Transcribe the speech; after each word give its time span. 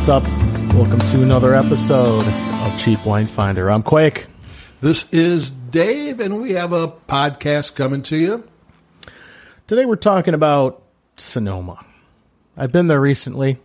What's 0.00 0.08
up? 0.08 0.22
Welcome 0.74 0.98
to 0.98 1.22
another 1.22 1.54
episode 1.54 2.24
of 2.26 2.78
Cheap 2.80 3.04
Wine 3.04 3.26
Finder. 3.26 3.70
I'm 3.70 3.82
Quake. 3.82 4.28
This 4.80 5.12
is 5.12 5.50
Dave, 5.50 6.20
and 6.20 6.40
we 6.40 6.52
have 6.52 6.72
a 6.72 6.88
podcast 6.88 7.76
coming 7.76 8.00
to 8.04 8.16
you. 8.16 8.48
Today 9.66 9.84
we're 9.84 9.96
talking 9.96 10.32
about 10.32 10.82
Sonoma. 11.18 11.84
I've 12.56 12.72
been 12.72 12.86
there 12.86 12.98
recently 12.98 13.58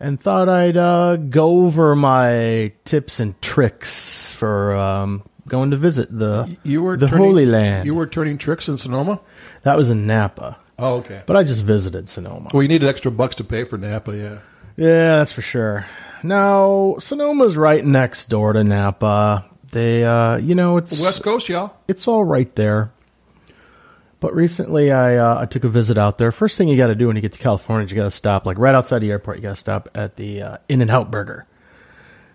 and 0.00 0.20
thought 0.20 0.48
I'd 0.48 0.76
uh, 0.76 1.14
go 1.16 1.64
over 1.66 1.94
my 1.94 2.72
tips 2.84 3.20
and 3.20 3.40
tricks 3.40 4.32
for 4.32 4.74
um, 4.74 5.22
going 5.46 5.70
to 5.70 5.76
visit 5.76 6.08
the 6.10 6.58
You 6.64 6.82
were 6.82 6.96
the 6.96 7.06
turning, 7.06 7.24
Holy 7.26 7.46
Land. 7.46 7.86
You 7.86 7.94
were 7.94 8.08
turning 8.08 8.38
tricks 8.38 8.68
in 8.68 8.76
Sonoma. 8.76 9.20
that 9.62 9.76
was 9.76 9.88
in 9.88 10.04
Napa, 10.04 10.56
Oh, 10.80 10.96
okay. 10.96 11.22
but 11.26 11.36
I 11.36 11.44
just 11.44 11.62
visited 11.62 12.08
Sonoma. 12.08 12.50
Well, 12.52 12.64
you 12.64 12.68
needed 12.68 12.88
extra 12.88 13.12
bucks 13.12 13.36
to 13.36 13.44
pay 13.44 13.62
for 13.62 13.78
Napa. 13.78 14.16
Yeah. 14.16 14.38
Yeah, 14.76 15.18
that's 15.18 15.32
for 15.32 15.42
sure. 15.42 15.86
Now 16.22 16.96
Sonoma's 16.98 17.56
right 17.56 17.84
next 17.84 18.28
door 18.28 18.52
to 18.54 18.64
Napa. 18.64 19.44
They, 19.70 20.04
uh, 20.04 20.36
you 20.36 20.54
know, 20.54 20.76
it's 20.78 21.00
West 21.00 21.22
Coast, 21.22 21.48
y'all. 21.48 21.76
it's 21.88 22.06
all 22.08 22.24
right 22.24 22.52
there. 22.54 22.90
But 24.20 24.34
recently, 24.34 24.90
I 24.90 25.16
uh, 25.16 25.40
I 25.42 25.46
took 25.46 25.64
a 25.64 25.68
visit 25.68 25.98
out 25.98 26.16
there. 26.16 26.32
First 26.32 26.56
thing 26.56 26.68
you 26.68 26.76
got 26.76 26.86
to 26.86 26.94
do 26.94 27.08
when 27.08 27.16
you 27.16 27.22
get 27.22 27.32
to 27.32 27.38
California 27.38 27.84
is 27.84 27.90
you 27.90 27.96
got 27.96 28.04
to 28.04 28.10
stop, 28.10 28.46
like 28.46 28.58
right 28.58 28.74
outside 28.74 29.00
the 29.00 29.10
airport. 29.10 29.36
You 29.36 29.42
got 29.42 29.50
to 29.50 29.56
stop 29.56 29.88
at 29.94 30.16
the 30.16 30.40
uh, 30.40 30.56
In 30.68 30.80
and 30.80 30.90
Out 30.90 31.10
Burger. 31.10 31.46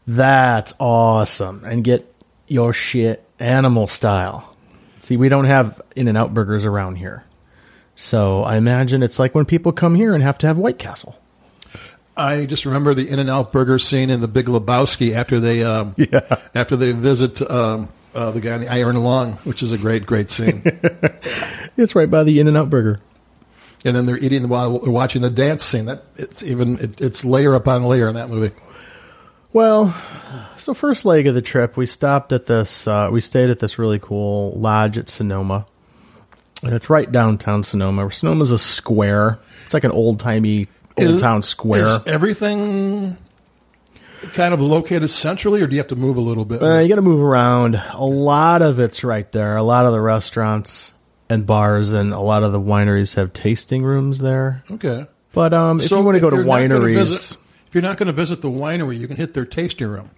That's 0.06 0.74
awesome, 0.80 1.64
and 1.66 1.84
get 1.84 2.14
your 2.48 2.74
shit 2.74 3.28
animal 3.40 3.88
style. 3.88 4.56
See, 5.02 5.18
we 5.18 5.30
don't 5.30 5.46
have 5.46 5.82
In 5.96 6.08
and 6.08 6.18
Out 6.18 6.34
burgers 6.34 6.66
around 6.66 6.98
here, 6.98 7.24
so 7.96 8.44
I 8.44 8.58
imagine 8.58 9.02
it's 9.02 9.18
like 9.18 9.34
when 9.34 9.46
people 9.46 9.72
come 9.72 9.96
here 9.96 10.14
and 10.14 10.22
have 10.22 10.38
to 10.40 10.48
have 10.48 10.58
White 10.58 10.78
Castle. 10.78 11.20
I 12.20 12.46
just 12.46 12.66
remember 12.66 12.94
the 12.94 13.10
In 13.10 13.20
and 13.20 13.30
Out 13.30 13.52
Burger 13.52 13.80
scene 13.80 14.10
in 14.10 14.20
The 14.22 14.28
Big 14.28 14.46
Lebowski 14.48 15.14
after 15.14 15.40
they 15.40 15.64
um, 15.64 15.94
Yeah. 15.98 16.22
after 16.54 16.76
they 16.76 16.92
visit 16.92 17.42
um, 17.50 17.90
uh, 18.14 18.32
the 18.32 18.42
guy 18.42 18.56
in 18.56 18.62
the 18.62 18.68
Iron 18.72 19.02
Lung, 19.04 19.34
which 19.46 19.64
is 19.64 19.72
a 19.72 19.78
great 19.78 20.06
great 20.06 20.30
scene. 20.30 20.64
It's 21.78 21.96
right 21.96 22.12
by 22.12 22.24
the 22.26 22.42
In 22.42 22.48
and 22.50 22.58
Out 22.58 22.70
Burger. 22.70 23.00
and 23.86 23.96
then 23.96 24.06
they're 24.06 24.18
eating 24.18 24.50
while 24.50 24.80
they're 24.80 24.92
watching 24.92 25.22
the 25.22 25.30
dance 25.30 25.64
scene. 25.64 25.86
That 25.86 26.04
it's 26.18 26.44
even 26.44 26.78
it, 26.80 27.00
it's 27.00 27.24
layer 27.24 27.54
upon 27.54 27.84
layer 27.84 28.10
in 28.10 28.16
that 28.16 28.30
movie. 28.30 28.54
Well, 29.54 29.96
so 30.58 30.74
first 30.74 31.06
leg 31.06 31.26
of 31.26 31.36
the 31.36 31.42
trip, 31.42 31.78
we 31.78 31.86
stopped 31.86 32.34
at 32.34 32.48
this. 32.48 32.86
Uh, 32.86 33.08
we 33.12 33.22
stayed 33.22 33.50
at 33.50 33.60
this 33.60 33.80
really 33.80 33.98
cool 33.98 34.52
lodge 34.60 34.98
at 34.98 35.10
Sonoma, 35.10 35.66
and 36.64 36.74
it's 36.74 36.90
right 36.90 37.10
downtown 37.10 37.64
Sonoma. 37.64 38.12
Sonoma's 38.12 38.52
a 38.52 38.60
square. 38.60 39.40
It's 39.64 39.74
like 39.74 39.86
an 39.86 39.92
old 39.92 40.20
timey 40.20 40.68
old 41.08 41.16
Is- 41.16 41.22
town 41.22 41.44
square. 41.44 41.86
Is 41.86 42.06
everything 42.08 43.18
kind 44.34 44.54
of 44.54 44.62
located 44.62 45.10
centrally, 45.10 45.62
or 45.62 45.68
do 45.68 45.76
you 45.76 45.80
have 45.80 45.88
to 45.90 45.96
move 45.96 46.18
a 46.18 46.22
little 46.22 46.46
bit? 46.46 46.62
Uh, 46.62 46.80
you 46.80 46.90
got 46.90 46.96
to 46.96 47.02
move 47.02 47.22
around. 47.22 47.76
A 47.94 48.04
lot 48.06 48.62
of 48.62 48.80
it's 48.80 49.04
right 49.04 49.30
there. 49.32 49.58
A 49.58 49.64
lot 49.64 49.86
of 49.86 49.92
the 49.94 50.02
restaurants 50.02 50.94
and 51.30 51.46
bars 51.46 51.94
and 51.94 52.14
a 52.14 52.20
lot 52.20 52.44
of 52.44 52.52
the 52.52 52.60
wineries 52.60 53.16
have 53.16 53.34
tasting 53.34 53.84
rooms 53.84 54.20
there. 54.20 54.64
okay. 54.72 55.06
But 55.32 55.54
um, 55.54 55.80
if 55.80 55.92
you 55.92 56.02
want 56.02 56.16
to 56.16 56.22
go 56.22 56.30
to 56.32 56.38
you're 56.38 56.46
not 56.46 56.58
gonna 56.70 56.80
wineries, 56.80 56.96
visit- 56.96 57.38
if 57.68 57.76
you're 57.76 57.84
not 57.84 57.98
going 57.98 58.08
to 58.08 58.14
visit 58.14 58.42
the 58.42 58.50
winery, 58.50 58.98
you 58.98 59.08
can 59.08 59.16
hit 59.16 59.36
their 59.36 59.46
tasting 59.46 59.88
room. 59.88 60.10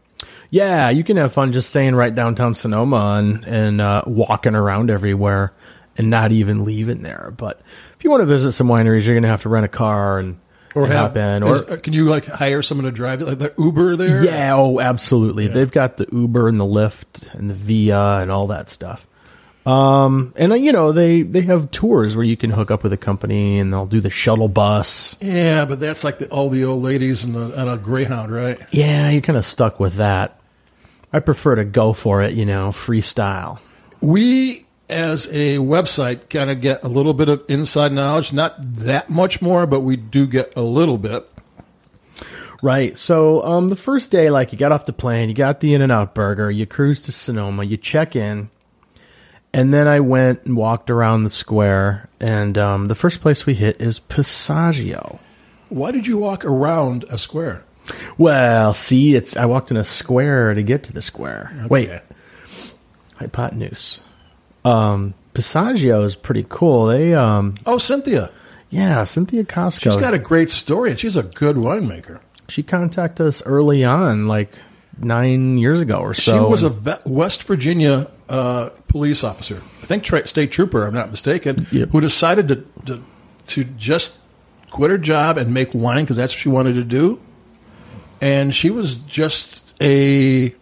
Yeah, 0.49 0.89
you 0.89 1.03
can 1.03 1.17
have 1.17 1.33
fun 1.33 1.51
just 1.51 1.69
staying 1.69 1.95
right 1.95 2.13
downtown 2.15 2.53
Sonoma 2.53 3.15
and 3.19 3.43
and 3.45 3.81
uh, 3.81 4.03
walking 4.07 4.55
around 4.55 4.89
everywhere 4.89 5.51
and 5.97 6.09
not 6.09 6.31
even 6.31 6.63
leaving 6.63 7.01
there. 7.01 7.33
But 7.35 7.61
if 7.97 8.05
you 8.05 8.09
want 8.09 8.21
to 8.21 8.25
visit 8.25 8.53
some 8.53 8.67
wineries, 8.67 9.03
you're 9.03 9.13
going 9.15 9.23
to 9.23 9.29
have 9.29 9.41
to 9.41 9.49
rent 9.49 9.65
a 9.65 9.69
car 9.69 10.19
and, 10.19 10.39
Or 10.73 10.87
have 10.87 10.95
hop 10.95 11.17
in. 11.17 11.43
Or 11.43 11.55
is- 11.55 11.65
uh, 11.65 11.77
can 11.77 11.93
you 11.93 12.05
like 12.05 12.25
hire 12.25 12.61
someone 12.61 12.85
to 12.85 12.91
drive 12.91 13.19
you, 13.19 13.25
like 13.25 13.39
the 13.39 13.53
Uber 13.57 13.95
there? 13.97 14.23
yeah, 14.23 14.55
oh, 14.55 14.79
absolutely. 14.79 15.47
They've 15.47 15.71
got 15.71 15.97
the 15.97 16.07
Uber 16.11 16.47
and 16.47 16.59
the 16.59 16.65
Lyft 16.65 17.33
and 17.33 17.49
the 17.49 17.53
Via 17.53 18.17
and 18.17 18.31
all 18.31 18.47
that 18.47 18.69
stuff. 18.69 19.05
Um, 19.65 20.33
and 20.37 20.51
uh, 20.53 20.55
you 20.55 20.71
know 20.71 20.91
they 20.91 21.21
they 21.21 21.41
have 21.41 21.69
tours 21.69 22.15
where 22.15 22.25
you 22.25 22.35
can 22.35 22.49
hook 22.49 22.71
up 22.71 22.81
with 22.81 22.93
a 22.93 22.97
company 22.97 23.59
and 23.59 23.71
they'll 23.71 23.85
do 23.85 24.01
the 24.01 24.09
shuttle 24.09 24.47
bus. 24.47 25.15
yeah, 25.21 25.65
but 25.65 25.79
that's 25.79 26.03
like 26.03 26.17
the, 26.17 26.27
all 26.29 26.49
the 26.49 26.65
old 26.65 26.81
ladies 26.81 27.25
and, 27.25 27.35
the, 27.35 27.53
and 27.61 27.69
a 27.69 27.77
Greyhound, 27.77 28.31
right? 28.31 28.59
Yeah, 28.71 29.11
you're 29.11 29.21
kind 29.21 29.37
of 29.37 29.45
stuck 29.45 29.79
with 29.79 29.95
that. 29.97 30.39
I 31.13 31.19
prefer 31.19 31.55
to 31.55 31.63
go 31.65 31.93
for 31.93 32.23
it, 32.23 32.33
you 32.33 32.45
know, 32.45 32.69
freestyle. 32.69 33.59
We, 33.99 34.65
as 34.91 35.27
a 35.27 35.57
website, 35.57 36.29
kind 36.29 36.49
of 36.49 36.61
get 36.61 36.83
a 36.83 36.87
little 36.87 37.13
bit 37.13 37.29
of 37.29 37.43
inside 37.47 37.91
knowledge. 37.93 38.33
Not 38.33 38.55
that 38.61 39.09
much 39.09 39.41
more, 39.41 39.65
but 39.65 39.81
we 39.81 39.95
do 39.95 40.27
get 40.27 40.53
a 40.55 40.61
little 40.61 40.97
bit. 40.97 41.27
Right. 42.61 42.97
So 42.97 43.43
um, 43.43 43.69
the 43.69 43.75
first 43.75 44.11
day, 44.11 44.29
like 44.29 44.51
you 44.51 44.59
got 44.59 44.71
off 44.71 44.85
the 44.85 44.93
plane, 44.93 45.29
you 45.29 45.35
got 45.35 45.61
the 45.61 45.73
In 45.73 45.81
and 45.81 45.91
Out 45.91 46.13
Burger, 46.13 46.51
you 46.51 46.65
cruise 46.65 47.01
to 47.03 47.11
Sonoma, 47.11 47.63
you 47.63 47.75
check 47.75 48.15
in, 48.15 48.51
and 49.51 49.73
then 49.73 49.87
I 49.87 49.99
went 49.99 50.45
and 50.45 50.55
walked 50.55 50.91
around 50.91 51.23
the 51.23 51.31
square, 51.31 52.07
and 52.19 52.57
um, 52.57 52.87
the 52.87 52.95
first 52.95 53.21
place 53.21 53.45
we 53.45 53.55
hit 53.55 53.81
is 53.81 53.99
Passaggio. 53.99 55.19
Why 55.69 55.91
did 55.91 56.05
you 56.05 56.19
walk 56.19 56.45
around 56.45 57.05
a 57.09 57.17
square? 57.17 57.63
Well, 58.17 58.75
see, 58.75 59.15
it's 59.15 59.35
I 59.35 59.45
walked 59.45 59.71
in 59.71 59.77
a 59.77 59.83
square 59.83 60.53
to 60.53 60.61
get 60.61 60.83
to 60.83 60.93
the 60.93 61.01
square. 61.01 61.65
Wait, 61.67 61.89
hypotenuse. 63.15 64.01
Um, 64.63 65.13
Passaggio 65.33 66.05
is 66.05 66.15
pretty 66.15 66.45
cool. 66.49 66.87
They, 66.87 67.13
um, 67.13 67.55
Oh, 67.65 67.77
Cynthia. 67.77 68.31
yeah, 68.69 69.03
Cynthia 69.03 69.43
Cosco. 69.43 69.89
She's 69.91 69.99
got 69.99 70.13
a 70.13 70.19
great 70.19 70.49
story, 70.49 70.91
and 70.91 70.99
she's 70.99 71.15
a 71.17 71.23
good 71.23 71.55
winemaker. 71.55 72.19
she 72.47 72.63
contacted 72.63 73.25
us 73.27 73.41
early 73.45 73.83
on, 73.85 74.27
like 74.27 74.53
nine 74.99 75.57
years 75.57 75.79
ago 75.79 75.99
or 75.99 76.13
so. 76.13 76.33
she 76.33 76.39
was 76.51 76.63
a 76.63 76.67
and- 76.67 76.99
West 77.05 77.43
Virginia 77.43 78.11
uh, 78.27 78.69
police 78.89 79.23
officer, 79.23 79.61
I 79.81 79.85
think 79.85 80.03
tra- 80.03 80.27
state 80.27 80.51
trooper, 80.51 80.85
I'm 80.85 80.93
not 80.93 81.09
mistaken, 81.09 81.65
Yep. 81.71 81.89
who 81.89 82.01
decided 82.01 82.47
to, 82.49 82.55
to 82.87 83.03
to 83.47 83.63
just 83.63 84.17
quit 84.69 84.91
her 84.91 84.97
job 84.97 85.37
and 85.37 85.53
make 85.53 85.73
wine 85.73 86.03
because 86.03 86.17
that's 86.17 86.33
what 86.33 86.39
she 86.39 86.49
wanted 86.49 86.73
to 86.75 86.83
do. 86.83 87.19
And 88.21 88.53
she 88.53 88.69
was 88.69 88.95
just 88.97 89.73
a 89.81 90.53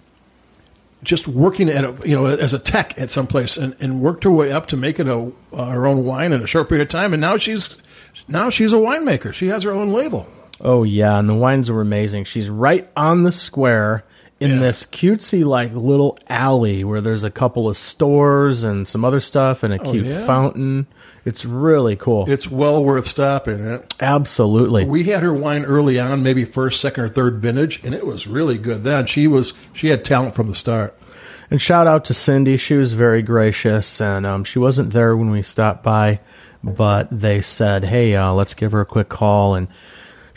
just 1.04 1.28
working 1.28 1.70
at 1.70 1.84
a 1.84 1.96
you 2.08 2.16
know 2.16 2.26
as 2.26 2.54
a 2.54 2.60
tech 2.60 3.00
at 3.00 3.10
some 3.10 3.28
place 3.28 3.58
and, 3.58 3.76
and 3.80 4.02
worked 4.02 4.24
her 4.24 4.32
way 4.32 4.52
up 4.52 4.66
to 4.68 4.78
making 4.78 5.08
a 5.08 5.28
uh, 5.56 5.66
her 5.66 5.88
own 5.88 6.06
wine 6.06 6.34
in 6.34 6.42
a 6.42 6.48
short 6.48 6.70
period 6.70 6.84
of 6.84 6.90
time. 6.90 7.14
And 7.14 7.22
now 7.22 7.38
she's 7.38 7.78
now 8.28 8.50
she's 8.50 8.74
a 8.74 8.78
winemaker. 8.78 9.34
She 9.34 9.48
has 9.48 9.64
her 9.64 9.72
own 9.72 9.90
label. 9.90 10.28
Oh 10.62 10.84
yeah, 10.84 11.18
and 11.18 11.30
the 11.30 11.36
wines 11.36 11.72
were 11.72 11.82
amazing. 11.82 12.26
She's 12.26 12.50
right 12.50 12.90
on 12.98 13.24
the 13.24 13.32
square 13.32 14.04
in 14.40 14.52
Yeah. 14.52 14.60
this 14.60 14.86
cutesy 14.86 15.44
like 15.44 15.74
little 15.74 16.18
alley 16.30 16.84
where 16.84 17.02
there's 17.02 17.24
a 17.24 17.32
couple 17.32 17.68
of 17.68 17.78
stores 17.78 18.64
and 18.64 18.88
some 18.88 19.04
other 19.04 19.20
stuff 19.20 19.64
and 19.64 19.74
a 19.74 19.80
cute 19.80 20.06
yeah? 20.06 20.26
fountain. 20.26 20.88
It's 21.26 21.44
really 21.46 21.96
cool. 21.98 22.26
It's 22.30 22.50
well 22.50 22.84
worth 22.84 23.06
stopping. 23.08 23.60
It. 23.60 23.94
Absolutely. 24.00 24.86
We 24.86 25.04
had 25.04 25.22
her 25.22 25.34
wine 25.34 25.66
early 25.66 26.00
on, 26.00 26.24
maybe 26.24 26.46
first, 26.46 26.80
second, 26.80 27.04
or 27.04 27.10
third 27.10 27.38
vintage, 27.40 27.84
and 27.84 27.94
it 27.94 28.06
was 28.06 28.26
really 28.26 28.58
good. 28.58 28.84
Then 28.84 29.06
she 29.06 29.28
was 29.28 29.54
she 29.74 29.90
had 29.90 30.06
talent 30.06 30.36
from 30.36 30.48
the 30.48 30.56
start. 30.56 30.96
And 31.52 31.62
shout 31.62 31.88
out 31.88 32.06
to 32.06 32.14
Cindy. 32.14 32.58
She 32.58 32.76
was 32.76 32.94
very 32.94 33.22
gracious, 33.22 34.00
and 34.00 34.26
um, 34.26 34.44
she 34.44 34.60
wasn't 34.60 34.94
there 34.94 35.18
when 35.18 35.32
we 35.32 35.42
stopped 35.42 35.84
by, 35.84 36.20
but 36.64 37.08
they 37.12 37.42
said, 37.42 37.84
"Hey, 37.84 38.16
uh, 38.16 38.32
let's 38.34 38.54
give 38.54 38.72
her 38.72 38.82
a 38.82 38.86
quick 38.86 39.10
call." 39.10 39.56
And 39.56 39.68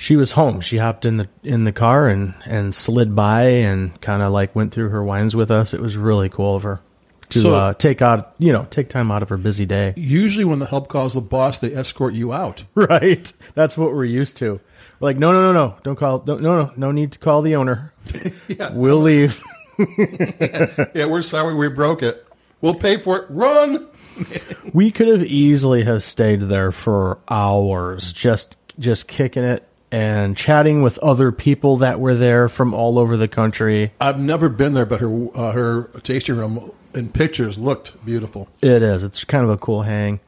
she 0.03 0.17
was 0.17 0.33
home. 0.33 0.61
She 0.61 0.79
hopped 0.79 1.05
in 1.07 1.17
the 1.17 1.29
in 1.45 1.63
the 1.63 1.71
car 1.71 2.09
and 2.09 2.35
and 2.45 2.75
slid 2.75 3.15
by 3.15 3.43
and 3.45 3.99
kind 4.01 4.21
of 4.21 4.33
like 4.33 4.57
went 4.57 4.75
through 4.75 4.89
her 4.89 5.05
wines 5.05 5.37
with 5.37 5.53
us. 5.53 5.73
It 5.73 5.81
was 5.81 5.97
really 5.97 6.29
cool 6.29 6.57
of 6.57 6.65
her 6.65 6.81
to 7.31 7.41
So- 7.41 7.55
uh, 7.55 7.75
take 7.75 8.03
out 8.03 8.35
you 8.39 8.53
know 8.53 8.67
take 8.69 8.89
time 8.89 9.13
out 9.13 9.23
of 9.23 9.29
her 9.29 9.37
busy 9.37 9.65
day. 9.65 9.95
Usually, 9.97 10.45
when 10.45 10.59
the 10.59 10.67
help 10.67 10.89
calls 10.89 11.15
the 11.15 11.21
boss, 11.21 11.59
they 11.59 11.73
escort 11.73 12.15
you 12.15 12.33
out. 12.33 12.65
Right. 12.75 13.33
That's 13.55 13.79
what 13.79 13.93
we're 13.95 14.05
used 14.05 14.39
to. 14.39 14.59
We're 14.99 15.07
like, 15.09 15.19
no, 15.19 15.31
no, 15.33 15.53
no, 15.53 15.53
no, 15.53 15.77
don't 15.85 15.97
call. 15.97 16.19
Don't, 16.19 16.43
no, 16.43 16.63
no, 16.65 16.73
no 16.77 16.91
need 16.91 17.13
to 17.13 17.21
call 17.21 17.43
the 17.43 17.55
owner. 17.55 17.93
yeah, 18.49 18.71
We'll 18.73 19.01
leave. 19.01 19.41
Yeah, 20.95 21.07
we're 21.07 21.23
sorry 21.23 21.55
we 21.55 21.69
broke 21.69 22.03
it. 22.03 22.27
We'll 22.61 22.75
pay 22.75 22.99
for 22.99 23.19
it. 23.19 23.27
Run. 23.31 23.89
We 24.73 24.91
could 24.91 25.09
have 25.09 25.25
easily 25.25 25.85
have 25.85 26.05
stayed 26.05 26.41
there 26.43 26.71
for 26.73 27.19
hours, 27.29 28.13
just 28.13 28.57
just 28.79 29.07
kicking 29.09 29.43
it 29.45 29.67
and 29.93 30.37
chatting 30.37 30.83
with 30.83 30.99
other 30.99 31.31
people 31.31 31.77
that 31.77 32.01
were 32.01 32.15
there 32.15 32.49
from 32.49 32.73
all 32.73 32.99
over 32.99 33.17
the 33.17 33.29
country. 33.29 33.93
I've 34.01 34.19
never 34.19 34.49
been 34.49 34.73
there, 34.73 34.87
but 34.87 35.01
her 35.01 35.29
uh, 35.35 35.53
her 35.53 35.85
tasting 36.03 36.37
room 36.37 36.73
in 36.95 37.11
pictures 37.11 37.59
looked 37.59 38.03
beautiful. 38.05 38.49
It 38.63 38.83
is. 38.83 39.05
It's 39.05 39.23
kind 39.25 39.45
of 39.45 39.51
a 39.51 39.59
cool 39.59 39.83
hang. 39.83 40.21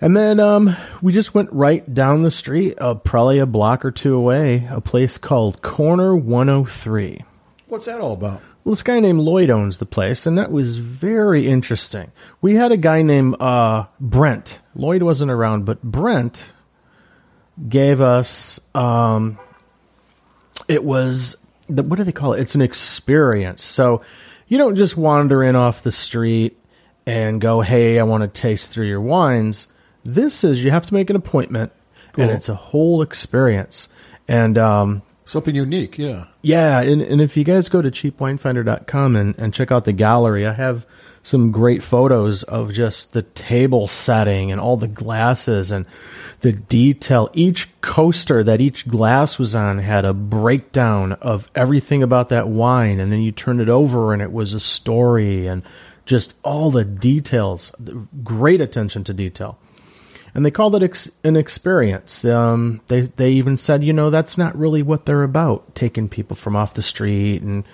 And 0.00 0.16
then 0.16 0.40
um, 0.40 0.74
we 1.02 1.12
just 1.12 1.34
went 1.34 1.52
right 1.52 1.92
down 1.92 2.22
the 2.22 2.30
street, 2.30 2.80
uh, 2.80 2.94
probably 2.94 3.38
a 3.38 3.44
block 3.44 3.84
or 3.84 3.90
two 3.90 4.14
away, 4.14 4.66
a 4.70 4.80
place 4.80 5.18
called 5.18 5.60
Corner 5.60 6.16
103. 6.16 7.22
What's 7.66 7.84
that 7.84 8.00
all 8.00 8.14
about? 8.14 8.40
Well, 8.64 8.74
this 8.74 8.82
guy 8.82 9.00
named 9.00 9.20
Lloyd 9.20 9.50
owns 9.50 9.78
the 9.78 9.86
place, 9.86 10.26
and 10.26 10.38
that 10.38 10.50
was 10.50 10.78
very 10.78 11.48
interesting. 11.48 12.12
We 12.40 12.54
had 12.54 12.72
a 12.72 12.76
guy 12.78 13.02
named 13.02 13.40
uh, 13.40 13.86
Brent. 13.98 14.60
Lloyd 14.74 15.02
wasn't 15.02 15.30
around, 15.30 15.66
but 15.66 15.82
Brent 15.82 16.52
gave 17.68 18.00
us 18.00 18.60
um, 18.74 19.38
it 20.68 20.84
was 20.84 21.36
the, 21.68 21.82
what 21.82 21.96
do 21.96 22.04
they 22.04 22.12
call 22.12 22.32
it? 22.32 22.40
It's 22.40 22.54
an 22.54 22.62
experience. 22.62 23.62
So 23.62 24.02
you 24.48 24.58
don't 24.58 24.76
just 24.76 24.96
wander 24.96 25.42
in 25.42 25.56
off 25.56 25.82
the 25.82 25.92
street 25.92 26.58
and 27.06 27.40
go, 27.40 27.60
"Hey, 27.60 27.98
I 27.98 28.02
want 28.02 28.22
to 28.22 28.28
taste 28.28 28.70
through 28.70 28.86
your 28.86 29.00
wines." 29.00 29.66
This 30.04 30.44
is 30.44 30.64
you 30.64 30.70
have 30.70 30.86
to 30.86 30.94
make 30.94 31.10
an 31.10 31.16
appointment, 31.16 31.72
and 32.16 32.30
it's 32.30 32.48
a 32.48 32.54
whole 32.54 33.02
experience. 33.02 33.88
And 34.26 34.56
um, 34.56 35.02
Something 35.24 35.54
unique, 35.54 35.98
yeah. 35.98 36.26
yeah, 36.42 36.80
and, 36.80 37.00
and 37.00 37.20
if 37.20 37.36
you 37.36 37.44
guys 37.44 37.68
go 37.68 37.82
to 37.82 37.90
cheapwinefinder.com 37.90 39.14
and, 39.14 39.38
and 39.38 39.54
check 39.54 39.70
out 39.70 39.84
the 39.84 39.92
gallery, 39.92 40.46
I 40.46 40.52
have 40.52 40.86
some 41.22 41.52
great 41.52 41.82
photos 41.82 42.42
of 42.44 42.72
just 42.72 43.12
the 43.12 43.22
table 43.22 43.86
setting 43.86 44.50
and 44.50 44.60
all 44.60 44.76
the 44.76 44.88
glasses 44.88 45.70
and 45.70 45.86
the 46.40 46.52
detail. 46.52 47.30
Each 47.34 47.68
coaster 47.82 48.42
that 48.42 48.60
each 48.60 48.88
glass 48.88 49.38
was 49.38 49.54
on 49.54 49.78
had 49.78 50.04
a 50.04 50.14
breakdown 50.14 51.12
of 51.12 51.50
everything 51.54 52.02
about 52.02 52.30
that 52.30 52.48
wine, 52.48 53.00
and 53.00 53.12
then 53.12 53.20
you 53.20 53.32
turn 53.32 53.60
it 53.60 53.68
over 53.68 54.12
and 54.12 54.22
it 54.22 54.32
was 54.32 54.54
a 54.54 54.60
story 54.60 55.46
and 55.46 55.62
just 56.06 56.34
all 56.42 56.70
the 56.70 56.84
details. 56.84 57.72
Great 58.24 58.60
attention 58.60 59.04
to 59.04 59.12
detail 59.12 59.58
and 60.34 60.44
they 60.44 60.50
called 60.50 60.74
it 60.74 60.82
ex- 60.82 61.10
an 61.24 61.36
experience. 61.36 62.24
Um, 62.24 62.80
they 62.86 63.02
they 63.02 63.32
even 63.32 63.56
said, 63.56 63.84
you 63.84 63.92
know, 63.92 64.10
that's 64.10 64.38
not 64.38 64.56
really 64.56 64.82
what 64.82 65.06
they're 65.06 65.22
about, 65.22 65.74
taking 65.74 66.08
people 66.08 66.36
from 66.36 66.56
off 66.56 66.74
the 66.74 66.82
street 66.82 67.42
and 67.42 67.64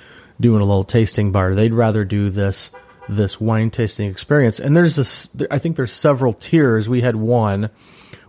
doing 0.40 0.60
a 0.60 0.64
little 0.64 0.84
tasting 0.84 1.32
bar. 1.32 1.54
They'd 1.54 1.74
rather 1.74 2.04
do 2.04 2.30
this 2.30 2.70
this 3.08 3.40
wine 3.40 3.70
tasting 3.70 4.10
experience. 4.10 4.58
And 4.58 4.76
there's 4.76 4.96
this, 4.96 5.28
I 5.50 5.58
think 5.58 5.76
there's 5.76 5.92
several 5.92 6.32
tiers. 6.32 6.88
We 6.88 7.02
had 7.02 7.16
one 7.16 7.70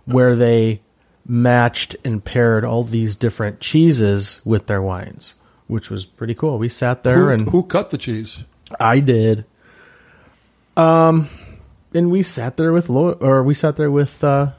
where 0.04 0.36
they 0.36 0.80
matched 1.26 1.96
and 2.04 2.24
paired 2.24 2.64
all 2.64 2.84
these 2.84 3.16
different 3.16 3.60
cheeses 3.60 4.40
with 4.44 4.66
their 4.66 4.80
wines, 4.80 5.34
which 5.66 5.90
was 5.90 6.06
pretty 6.06 6.34
cool. 6.34 6.58
We 6.58 6.68
sat 6.68 7.02
there 7.02 7.26
Who, 7.26 7.28
and 7.28 7.48
who 7.50 7.62
cut 7.62 7.90
the 7.90 7.98
cheese? 7.98 8.44
I 8.80 9.00
did. 9.00 9.44
Um, 10.76 11.28
and 11.92 12.10
we 12.10 12.22
sat 12.22 12.56
there 12.56 12.72
with 12.72 12.88
Lo- 12.88 13.18
or 13.20 13.42
we 13.42 13.54
sat 13.54 13.76
there 13.76 13.90
with 13.90 14.22
uh, 14.22 14.52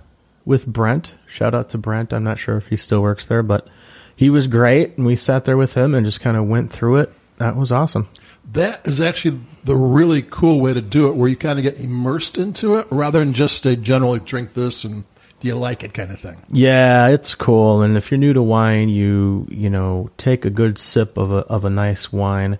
with 0.45 0.67
Brent. 0.67 1.15
Shout 1.27 1.55
out 1.55 1.69
to 1.69 1.77
Brent. 1.77 2.11
I'm 2.11 2.23
not 2.23 2.39
sure 2.39 2.57
if 2.57 2.67
he 2.67 2.77
still 2.77 3.01
works 3.01 3.25
there, 3.25 3.43
but 3.43 3.67
he 4.15 4.29
was 4.29 4.47
great, 4.47 4.97
and 4.97 5.05
we 5.05 5.15
sat 5.15 5.45
there 5.45 5.57
with 5.57 5.75
him 5.75 5.95
and 5.95 6.05
just 6.05 6.19
kind 6.19 6.35
of 6.35 6.47
went 6.47 6.71
through 6.71 6.97
it. 6.97 7.13
That 7.37 7.55
was 7.55 7.71
awesome. 7.71 8.09
That 8.53 8.87
is 8.87 8.99
actually 8.99 9.39
the 9.63 9.75
really 9.75 10.21
cool 10.21 10.59
way 10.59 10.73
to 10.73 10.81
do 10.81 11.07
it, 11.07 11.15
where 11.15 11.29
you 11.29 11.35
kind 11.35 11.59
of 11.59 11.63
get 11.63 11.79
immersed 11.79 12.37
into 12.37 12.75
it 12.75 12.87
rather 12.89 13.19
than 13.19 13.33
just 13.33 13.65
a 13.65 13.75
generally 13.75 14.19
drink 14.19 14.53
this 14.53 14.83
and 14.83 15.03
do 15.39 15.47
you 15.47 15.55
like 15.55 15.83
it 15.83 15.93
kind 15.93 16.11
of 16.11 16.19
thing. 16.19 16.37
Yeah, 16.51 17.07
it's 17.07 17.35
cool. 17.35 17.81
And 17.81 17.95
if 17.95 18.11
you're 18.11 18.17
new 18.17 18.33
to 18.33 18.41
wine, 18.41 18.89
you 18.89 19.47
you 19.49 19.69
know 19.69 20.09
take 20.17 20.45
a 20.45 20.49
good 20.49 20.77
sip 20.77 21.17
of 21.17 21.31
a 21.31 21.37
of 21.47 21.65
a 21.65 21.69
nice 21.69 22.11
wine, 22.11 22.57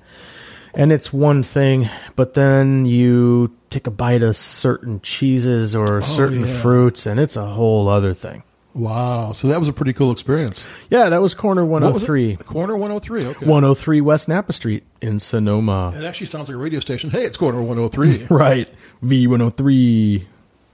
and 0.73 0.91
it's 0.91 1.11
one 1.11 1.43
thing. 1.43 1.89
But 2.15 2.33
then 2.33 2.85
you 2.85 3.55
take 3.69 3.87
a 3.87 3.91
bite 3.91 4.23
of 4.23 4.37
certain 4.37 5.01
cheeses 5.01 5.75
or 5.75 5.97
oh, 5.97 6.01
certain 6.01 6.45
yeah. 6.45 6.61
fruits, 6.61 7.05
and 7.05 7.19
it's 7.19 7.35
a 7.35 7.45
whole 7.45 7.87
other 7.89 8.13
thing. 8.13 8.43
Wow. 8.79 9.33
So 9.33 9.49
that 9.49 9.59
was 9.59 9.67
a 9.67 9.73
pretty 9.73 9.91
cool 9.93 10.11
experience. 10.11 10.65
Yeah, 10.89 11.09
that 11.09 11.21
was 11.21 11.33
corner 11.35 11.65
What 11.65 11.81
was 11.81 12.03
103. 12.07 12.37
Corner 12.37 12.77
103. 12.77 13.25
Okay. 13.25 13.45
103 13.45 14.01
West 14.01 14.27
Napa 14.29 14.53
Street 14.53 14.83
in 15.01 15.19
Sonoma. 15.19 15.93
It 15.95 16.03
actually 16.05 16.27
sounds 16.27 16.47
like 16.47 16.55
a 16.55 16.59
radio 16.59 16.79
station. 16.79 17.09
Hey, 17.09 17.25
it's 17.25 17.37
corner 17.37 17.61
103. 17.61 18.27
Right. 18.29 18.69
V103. 19.03 20.23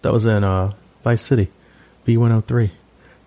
That 0.04 0.14
was 0.14 0.26
in 0.26 0.44
uh, 0.44 0.74
Vice 1.04 1.22
City. 1.24 1.50
V103. 2.08 2.70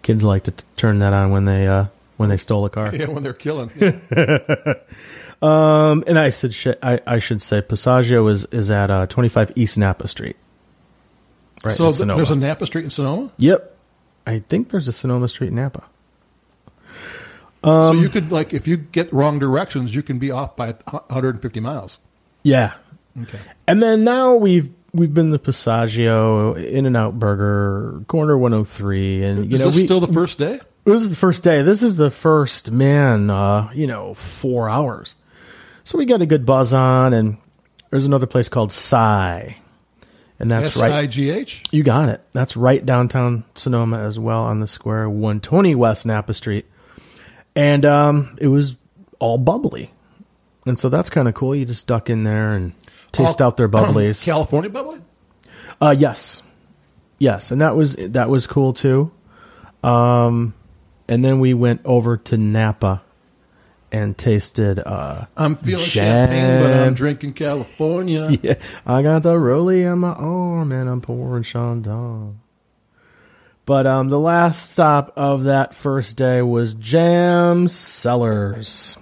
Kids 0.03 0.23
like 0.23 0.45
to 0.45 0.53
t- 0.53 0.65
turn 0.77 1.01
that 1.01 1.13
on 1.13 1.31
when 1.33 1.45
they 1.45 1.67
uh, 1.67 1.87
when 2.17 2.29
they 2.29 2.37
stole 2.37 2.65
a 2.65 2.71
car. 2.71 2.91
yeah, 2.95 3.07
when 3.09 3.23
they're 3.23 3.33
killing. 3.33 3.71
Yeah. 4.17 4.75
Um, 5.41 6.03
and 6.09 6.19
I 6.19 6.31
said 6.31 6.53
sh- 6.53 6.67
I, 6.83 7.01
I 7.07 7.19
should 7.21 7.43
say 7.43 7.63
Passaggio 7.63 8.29
is 8.31 8.45
is 8.47 8.71
at 8.73 8.91
uh, 8.91 9.07
25 9.07 9.53
East 9.55 9.79
Napa 9.79 10.09
Street. 10.09 10.37
Right. 11.65 11.75
so 11.75 11.93
th- 11.93 12.09
there's 12.17 12.33
a 12.33 12.37
Napa 12.37 12.67
Street 12.67 12.85
in 12.85 12.91
Sonoma. 12.91 13.31
Yep. 13.37 13.77
I 14.29 14.41
think 14.41 14.69
there's 14.69 14.87
a 14.89 14.93
Sonoma 14.93 15.29
Street 15.29 15.49
in 15.49 15.55
Napa. 15.55 15.85
so 17.65 17.71
Um, 17.71 17.99
you 17.99 18.09
could 18.09 18.31
like 18.31 18.53
if 18.53 18.69
you 18.69 18.77
get 18.77 19.11
wrong 19.13 19.39
directions, 19.39 19.95
you 19.95 20.03
can 20.03 20.19
be 20.19 20.31
off 20.31 20.55
by 20.55 20.73
150 20.73 21.61
miles. 21.61 21.99
Yeah. 22.43 22.75
Okay. 23.23 23.41
And 23.67 23.83
then 23.83 24.05
now 24.05 24.35
we've 24.35 24.71
we've 24.93 25.15
been 25.15 25.31
the 25.31 25.39
Passaggio, 25.39 26.63
In 26.63 26.87
and 26.87 26.97
Out 26.97 27.19
Burger, 27.19 28.05
Corner 28.09 28.37
103, 28.37 29.25
and 29.25 29.51
you 29.51 29.57
is 29.57 29.63
know 29.63 29.71
this 29.71 29.77
we, 29.77 29.85
still 29.85 30.01
the 30.01 30.13
first 30.13 30.39
day? 30.39 30.61
this 30.85 31.03
is 31.03 31.11
the 31.11 31.17
first 31.17 31.43
day. 31.43 31.63
This 31.63 31.83
is 31.83 31.97
the 31.97 32.11
first 32.11 32.71
man, 32.71 33.31
uh, 33.31 33.71
you 33.75 33.87
know, 33.87 34.15
four 34.15 34.69
hours. 34.69 35.15
So 35.85 35.97
we 35.99 36.05
got 36.05 36.21
a 36.21 36.27
good 36.27 36.45
buzz 36.45 36.75
on, 36.75 37.15
and 37.15 37.39
there's 37.91 38.05
another 38.05 38.27
place 38.27 38.49
called 38.49 38.73
Sigh, 38.73 39.57
and 40.39 40.51
that's 40.51 40.77
S 40.77 40.83
right. 40.83 40.93
I 40.93 41.07
G 41.07 41.31
H. 41.31 41.65
You 41.71 41.83
got 41.83 42.09
it. 42.09 42.23
That's 42.33 42.57
right 42.57 42.85
downtown 42.85 43.45
Sonoma 43.55 44.01
as 44.01 44.19
well 44.19 44.45
on 44.45 44.61
the 44.61 44.67
square, 44.67 45.09
120 45.09 45.75
West 45.75 46.07
Napa 46.07 46.35
Street, 46.35 46.67
and 47.55 47.85
um, 47.85 48.37
it 48.41 48.49
was 48.49 48.77
all 49.19 49.39
bubbly, 49.39 49.91
and 50.67 50.79
so 50.79 50.89
that's 50.89 51.11
kind 51.11 51.29
of 51.29 51.35
cool. 51.35 51.55
You 51.55 51.65
just 51.65 51.87
duck 51.87 52.09
in 52.11 52.25
there 52.25 52.55
and 52.55 52.73
taste 53.13 53.41
All- 53.41 53.49
out 53.49 53.57
their 53.57 53.69
bubblies. 53.69 54.25
California 54.25 54.71
bubbly. 54.71 55.01
Uh, 55.81 55.95
yes, 55.97 56.43
yes, 57.19 57.51
and 57.51 57.61
that 57.61 57.77
was 57.77 57.95
that 57.97 58.29
was 58.29 58.47
cool 58.47 58.73
too. 58.73 59.11
Um, 59.83 60.55
and 61.09 61.25
then 61.25 61.41
we 61.41 61.55
went 61.55 61.81
over 61.85 62.17
to 62.17 62.37
Napa 62.37 63.03
and 63.93 64.17
tasted. 64.17 64.79
Uh, 64.79 65.27
I'm 65.37 65.57
feeling 65.57 65.85
Jam. 65.87 66.29
champagne, 66.29 66.63
but 66.63 66.73
I'm 66.87 66.95
drinking 66.95 67.35
California. 67.35 68.31
yeah, 68.43 68.55
I 68.87 69.03
got 69.03 69.23
the 69.23 69.35
rollie 69.35 69.91
on 69.91 70.01
my 70.01 70.13
arm 70.13 70.73
and 70.73 70.89
I'm 70.89 71.01
pouring 71.01 71.43
Chandon. 71.45 72.41
But 73.65 73.87
um, 73.87 74.09
the 74.09 74.19
last 74.19 74.71
stop 74.73 75.13
of 75.17 75.45
that 75.45 75.75
first 75.75 76.17
day 76.17 76.41
was 76.41 76.73
Jam 76.75 77.69
Cellars. 77.69 78.97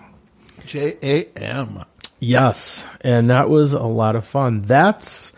J 0.65 0.97
A 1.03 1.25
M. 1.39 1.85
Yes, 2.19 2.85
and 3.03 3.31
that 3.31 3.49
was 3.49 3.75
a 3.75 3.83
lot 3.85 4.17
of 4.17 4.25
fun. 4.27 4.63
That's 4.63 5.33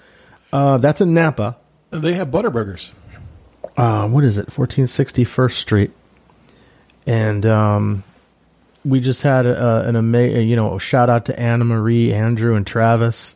uh, 0.52 0.78
that's 0.78 1.02
in 1.02 1.12
Napa. 1.12 1.56
They 1.90 2.14
have 2.14 2.28
butterburgers. 2.30 2.92
uh, 3.76 4.08
what 4.08 4.24
is 4.24 4.38
it, 4.38 4.50
Fourteen 4.50 4.86
sixty 4.86 5.24
First 5.24 5.58
Street, 5.58 5.90
and 7.06 7.44
um, 7.44 8.04
we 8.88 9.00
just 9.00 9.22
had 9.22 9.46
a, 9.46 9.88
an 9.88 9.96
amazing, 9.96 10.48
you 10.48 10.56
know, 10.56 10.76
a 10.76 10.80
shout 10.80 11.10
out 11.10 11.26
to 11.26 11.38
Anna 11.38 11.64
Marie, 11.64 12.12
Andrew, 12.12 12.54
and 12.54 12.66
Travis. 12.66 13.34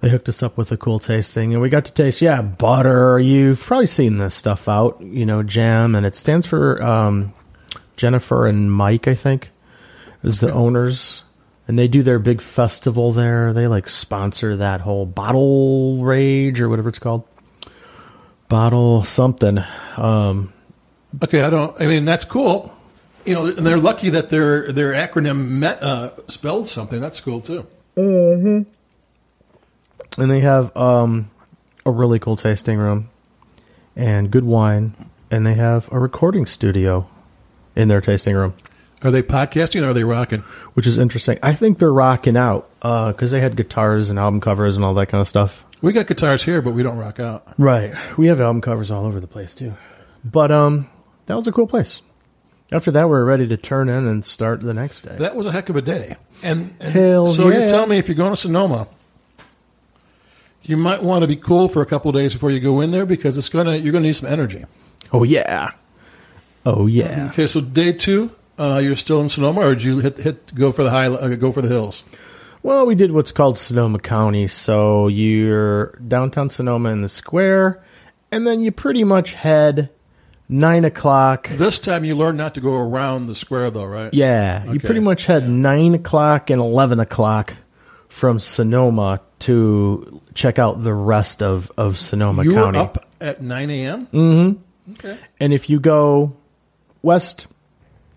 They 0.00 0.08
hooked 0.08 0.28
us 0.28 0.42
up 0.42 0.56
with 0.56 0.70
a 0.70 0.76
cool 0.76 0.98
tasting, 0.98 1.52
and 1.52 1.60
we 1.60 1.68
got 1.68 1.84
to 1.86 1.92
taste, 1.92 2.22
yeah, 2.22 2.40
butter. 2.40 3.18
You've 3.18 3.60
probably 3.60 3.86
seen 3.86 4.18
this 4.18 4.34
stuff 4.34 4.68
out, 4.68 5.00
you 5.00 5.26
know, 5.26 5.42
jam, 5.42 5.94
and 5.94 6.06
it 6.06 6.14
stands 6.14 6.46
for 6.46 6.80
um, 6.82 7.34
Jennifer 7.96 8.46
and 8.46 8.72
Mike, 8.72 9.08
I 9.08 9.14
think, 9.14 9.50
is 10.22 10.40
the 10.40 10.52
owners. 10.52 11.24
And 11.66 11.78
they 11.78 11.88
do 11.88 12.02
their 12.02 12.18
big 12.18 12.40
festival 12.40 13.12
there. 13.12 13.52
They 13.52 13.66
like 13.66 13.88
sponsor 13.88 14.56
that 14.56 14.80
whole 14.80 15.04
bottle 15.04 16.02
rage 16.02 16.60
or 16.60 16.68
whatever 16.68 16.88
it's 16.88 16.98
called. 16.98 17.24
Bottle 18.48 19.04
something. 19.04 19.58
Um, 19.96 20.54
Okay, 21.22 21.40
I 21.40 21.50
don't. 21.50 21.80
I 21.80 21.86
mean, 21.86 22.04
that's 22.04 22.24
cool. 22.24 22.74
You 23.24 23.34
know, 23.34 23.46
and 23.46 23.66
they're 23.66 23.76
lucky 23.76 24.08
that 24.10 24.30
their 24.30 24.72
their 24.72 24.92
acronym 24.92 25.48
met, 25.48 25.82
uh, 25.82 26.10
spelled 26.28 26.68
something. 26.68 27.00
That's 27.00 27.20
cool 27.20 27.40
too. 27.40 27.66
and 27.96 28.66
they 30.16 30.40
have 30.40 30.74
um, 30.76 31.30
a 31.84 31.90
really 31.90 32.18
cool 32.18 32.36
tasting 32.36 32.78
room 32.78 33.10
and 33.96 34.30
good 34.30 34.44
wine, 34.44 34.94
and 35.30 35.46
they 35.46 35.54
have 35.54 35.90
a 35.92 35.98
recording 35.98 36.46
studio 36.46 37.08
in 37.76 37.88
their 37.88 38.00
tasting 38.00 38.34
room, 38.34 38.54
Are 39.02 39.10
they 39.10 39.22
podcasting 39.22 39.82
or 39.82 39.90
are 39.90 39.94
they 39.94 40.04
rocking? 40.04 40.40
which 40.74 40.86
is 40.86 40.98
interesting. 40.98 41.38
I 41.42 41.54
think 41.54 41.78
they're 41.78 41.92
rocking 41.92 42.36
out 42.36 42.68
because 42.80 43.30
they 43.30 43.40
had 43.40 43.56
guitars 43.56 44.10
and 44.10 44.18
album 44.18 44.40
covers 44.40 44.74
and 44.76 44.84
all 44.84 44.94
that 44.94 45.06
kind 45.06 45.20
of 45.20 45.28
stuff. 45.28 45.64
We 45.80 45.92
got 45.92 46.06
guitars 46.08 46.42
here, 46.44 46.60
but 46.62 46.72
we 46.74 46.82
don't 46.82 46.98
rock 46.98 47.20
out. 47.20 47.46
Right. 47.58 47.94
We 48.16 48.26
have 48.28 48.40
album 48.40 48.60
covers 48.60 48.90
all 48.90 49.04
over 49.06 49.20
the 49.20 49.28
place 49.28 49.54
too. 49.54 49.74
But 50.24 50.50
um, 50.50 50.88
that 51.26 51.36
was 51.36 51.46
a 51.46 51.52
cool 51.52 51.68
place. 51.68 52.02
After 52.70 52.90
that, 52.90 53.04
we 53.04 53.10
were 53.10 53.24
ready 53.24 53.48
to 53.48 53.56
turn 53.56 53.88
in 53.88 54.06
and 54.06 54.24
start 54.26 54.60
the 54.60 54.74
next 54.74 55.00
day. 55.00 55.16
That 55.18 55.34
was 55.34 55.46
a 55.46 55.52
heck 55.52 55.70
of 55.70 55.76
a 55.76 55.82
day. 55.82 56.16
And, 56.42 56.74
and 56.80 56.92
Hell 56.92 57.26
so 57.26 57.48
yeah. 57.48 57.58
you're 57.58 57.66
telling 57.66 57.88
me 57.88 57.98
if 57.98 58.08
you're 58.08 58.14
going 58.14 58.30
to 58.30 58.36
Sonoma, 58.36 58.88
you 60.62 60.76
might 60.76 61.02
want 61.02 61.22
to 61.22 61.26
be 61.26 61.36
cool 61.36 61.68
for 61.68 61.80
a 61.80 61.86
couple 61.86 62.12
days 62.12 62.34
before 62.34 62.50
you 62.50 62.60
go 62.60 62.80
in 62.80 62.90
there 62.90 63.06
because 63.06 63.38
it's 63.38 63.48
gonna 63.48 63.76
you're 63.76 63.92
gonna 63.92 64.06
need 64.06 64.16
some 64.16 64.28
energy. 64.28 64.64
oh 65.12 65.24
yeah. 65.24 65.72
Oh 66.66 66.86
yeah. 66.86 67.28
Okay, 67.30 67.46
so 67.46 67.62
day 67.62 67.92
two, 67.92 68.32
uh, 68.58 68.78
you're 68.82 68.96
still 68.96 69.20
in 69.22 69.30
Sonoma, 69.30 69.60
or 69.62 69.74
did 69.74 69.84
you 69.84 70.00
hit 70.00 70.18
hit 70.18 70.54
go 70.54 70.70
for 70.70 70.82
the 70.82 70.90
high 70.90 71.06
uh, 71.06 71.34
go 71.36 71.50
for 71.52 71.62
the 71.62 71.68
hills? 71.68 72.04
Well, 72.62 72.84
we 72.84 72.94
did 72.94 73.12
what's 73.12 73.32
called 73.32 73.56
Sonoma 73.56 73.98
County. 73.98 74.46
So 74.48 75.08
you're 75.08 75.92
downtown 76.06 76.50
Sonoma 76.50 76.90
in 76.90 77.00
the 77.00 77.08
square, 77.08 77.82
and 78.30 78.46
then 78.46 78.60
you 78.60 78.70
pretty 78.70 79.04
much 79.04 79.32
head 79.32 79.90
nine 80.48 80.84
o'clock. 80.84 81.48
This 81.48 81.78
time 81.80 82.04
you 82.04 82.14
learned 82.16 82.38
not 82.38 82.54
to 82.54 82.60
go 82.60 82.74
around 82.74 83.26
the 83.26 83.34
square, 83.34 83.70
though, 83.70 83.84
right? 83.86 84.12
Yeah, 84.12 84.70
you 84.70 84.80
pretty 84.80 85.00
much 85.00 85.26
had 85.26 85.48
nine 85.48 85.94
o'clock 85.94 86.50
and 86.50 86.60
eleven 86.60 87.00
o'clock 87.00 87.54
from 88.08 88.38
Sonoma 88.40 89.20
to 89.40 90.20
check 90.34 90.58
out 90.58 90.82
the 90.82 90.94
rest 90.94 91.42
of 91.42 91.70
of 91.76 91.98
Sonoma 91.98 92.44
You 92.44 92.54
County. 92.54 92.78
up 92.78 93.04
at 93.20 93.42
9 93.42 93.70
a.m.? 93.70 94.06
Mm-hmm. 94.06 94.92
Okay. 94.92 95.18
And 95.38 95.52
if 95.52 95.68
you 95.68 95.78
go 95.80 96.36
west, 97.02 97.46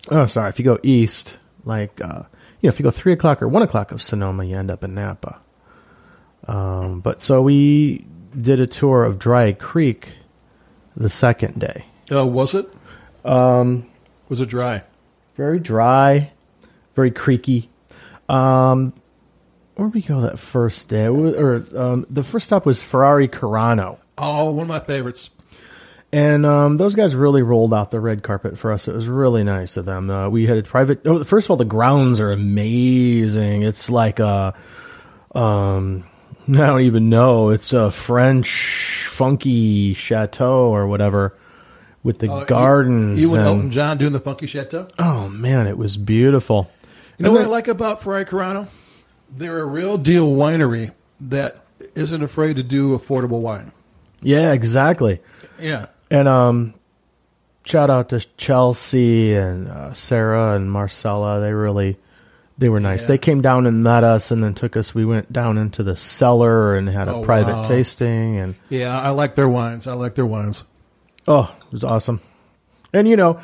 oh, 0.10 0.26
sorry, 0.28 0.50
if 0.50 0.58
you 0.60 0.66
go 0.66 0.80
east, 0.84 1.38
like, 1.66 2.00
uh, 2.02 2.24
you 2.62 2.68
know, 2.68 2.70
if 2.70 2.80
you 2.80 2.84
go 2.84 2.92
three 2.92 3.14
o'clock 3.14 3.42
or 3.42 3.48
one 3.48 3.62
o'clock 3.62 3.92
of 3.92 4.02
Sonoma, 4.02 4.46
you 4.46 4.56
end 4.58 4.72
up 4.72 4.84
in 4.84 4.94
Napa. 4.94 5.40
Um, 6.48 7.02
but 7.02 7.22
so 7.22 7.42
we 7.42 8.06
did 8.40 8.60
a 8.60 8.68
tour 8.68 9.04
of 9.04 9.20
Dry 9.20 9.52
Creek 9.52 10.14
the 10.96 11.10
second 11.10 11.60
day. 11.60 11.86
Uh, 12.12 12.26
was 12.26 12.54
it? 12.54 12.72
Um, 13.24 13.90
was 14.28 14.42
it 14.42 14.50
dry? 14.50 14.84
Very 15.36 15.60
dry, 15.60 16.32
very 16.96 17.12
creaky. 17.12 17.70
Um, 18.28 18.94
where 19.76 19.88
did 19.88 19.96
we 19.96 20.02
go 20.02 20.22
that 20.22 20.40
first 20.40 20.90
day? 20.90 21.08
Or 21.08 21.64
um, 21.76 22.06
the 22.10 22.24
first 22.24 22.48
stop 22.48 22.66
was 22.66 22.84
Ferrari 22.84 23.28
Carano. 23.28 23.98
Oh, 24.18 24.52
one 24.52 24.64
of 24.64 24.68
my 24.68 24.80
favorites. 24.80 25.30
And 26.14 26.46
um, 26.46 26.76
those 26.76 26.94
guys 26.94 27.16
really 27.16 27.42
rolled 27.42 27.74
out 27.74 27.92
the 27.92 28.02
red 28.02 28.22
carpet 28.22 28.58
for 28.58 28.74
us. 28.74 28.90
It 28.90 28.94
was 28.94 29.08
really 29.08 29.46
nice 29.46 29.78
of 29.78 29.86
them. 29.86 30.10
Uh, 30.10 30.28
we 30.28 30.46
had 30.46 30.58
a 30.58 30.64
private. 30.64 31.02
Oh, 31.06 31.24
first 31.24 31.48
of 31.48 31.52
all, 31.52 31.58
the 31.58 31.64
grounds 31.64 32.20
are 32.20 32.32
amazing. 32.32 33.64
It's 33.64 33.90
like 33.90 34.20
a, 34.20 34.54
um, 35.34 36.04
I 36.50 36.52
don't 36.52 36.82
even 36.82 37.10
know. 37.10 37.50
It's 37.50 37.72
a 37.72 37.90
French 37.90 39.08
funky 39.10 39.94
chateau 39.94 40.70
or 40.70 40.88
whatever 40.88 41.38
with 42.04 42.20
the 42.20 42.32
Uh, 42.32 42.40
you- 42.42 42.46
gardens. 42.46 43.22
You, 43.22 43.30
and 43.32 43.40
and- 43.40 43.48
Elton 43.48 43.72
John 43.72 43.98
doing 43.98 44.14
the 44.14 44.20
Funky 44.20 44.48
Chateau? 44.48 44.88
oh 45.00 45.28
man, 45.30 45.68
it 45.68 45.78
was 45.78 45.98
beautiful. 45.98 46.72
You 47.18 47.24
know 47.26 47.30
And 47.32 47.38
what 47.40 47.46
I 47.46 47.50
like 47.50 47.68
about 47.68 48.02
Ferrari 48.02 48.26
Carano? 48.26 48.68
They're 49.36 49.60
a 49.60 49.66
real 49.66 49.98
deal 49.98 50.28
winery 50.32 50.92
that 51.22 51.58
isn't 51.96 52.22
afraid 52.24 52.56
to 52.58 52.64
do 52.64 52.98
affordable 52.98 53.42
wine. 53.42 53.72
Yeah, 54.22 54.52
exactly. 54.52 55.20
Yeah. 55.60 55.88
And 56.10 56.28
um, 56.28 56.74
shout 57.66 57.90
out 57.90 58.10
to 58.10 58.20
Chelsea 58.38 59.34
and 59.36 59.68
uh, 59.70 59.94
Sarah 59.94 60.56
and 60.56 60.72
Marcella. 60.72 61.40
They 61.40 61.54
really, 61.54 61.98
they 62.58 62.70
were 62.70 62.80
nice. 62.80 63.02
Yeah. 63.04 63.08
They 63.10 63.18
came 63.18 63.42
down 63.42 63.66
and 63.68 63.84
met 63.84 64.04
us, 64.04 64.32
and 64.32 64.44
then 64.44 64.54
took 64.54 64.76
us. 64.76 64.94
We 64.94 65.06
went 65.06 65.32
down 65.32 65.58
into 65.58 65.82
the 65.84 65.96
cellar 65.96 66.76
and 66.76 66.90
had 66.90 67.08
a 67.08 67.16
Oh, 67.16 67.24
private 67.24 67.54
wow. 67.56 67.68
tasting, 67.68 68.38
and 68.38 68.56
Yeah, 68.70 69.00
I 69.00 69.12
like 69.12 69.36
their 69.36 69.50
wines. 69.50 69.88
I 69.88 69.94
like 69.94 70.16
their 70.16 70.26
wines. 70.26 70.64
oh, 71.28 71.54
it 71.72 71.74
was 71.74 71.84
awesome. 71.84 72.20
And 72.94 73.08
you 73.08 73.16
know, 73.16 73.40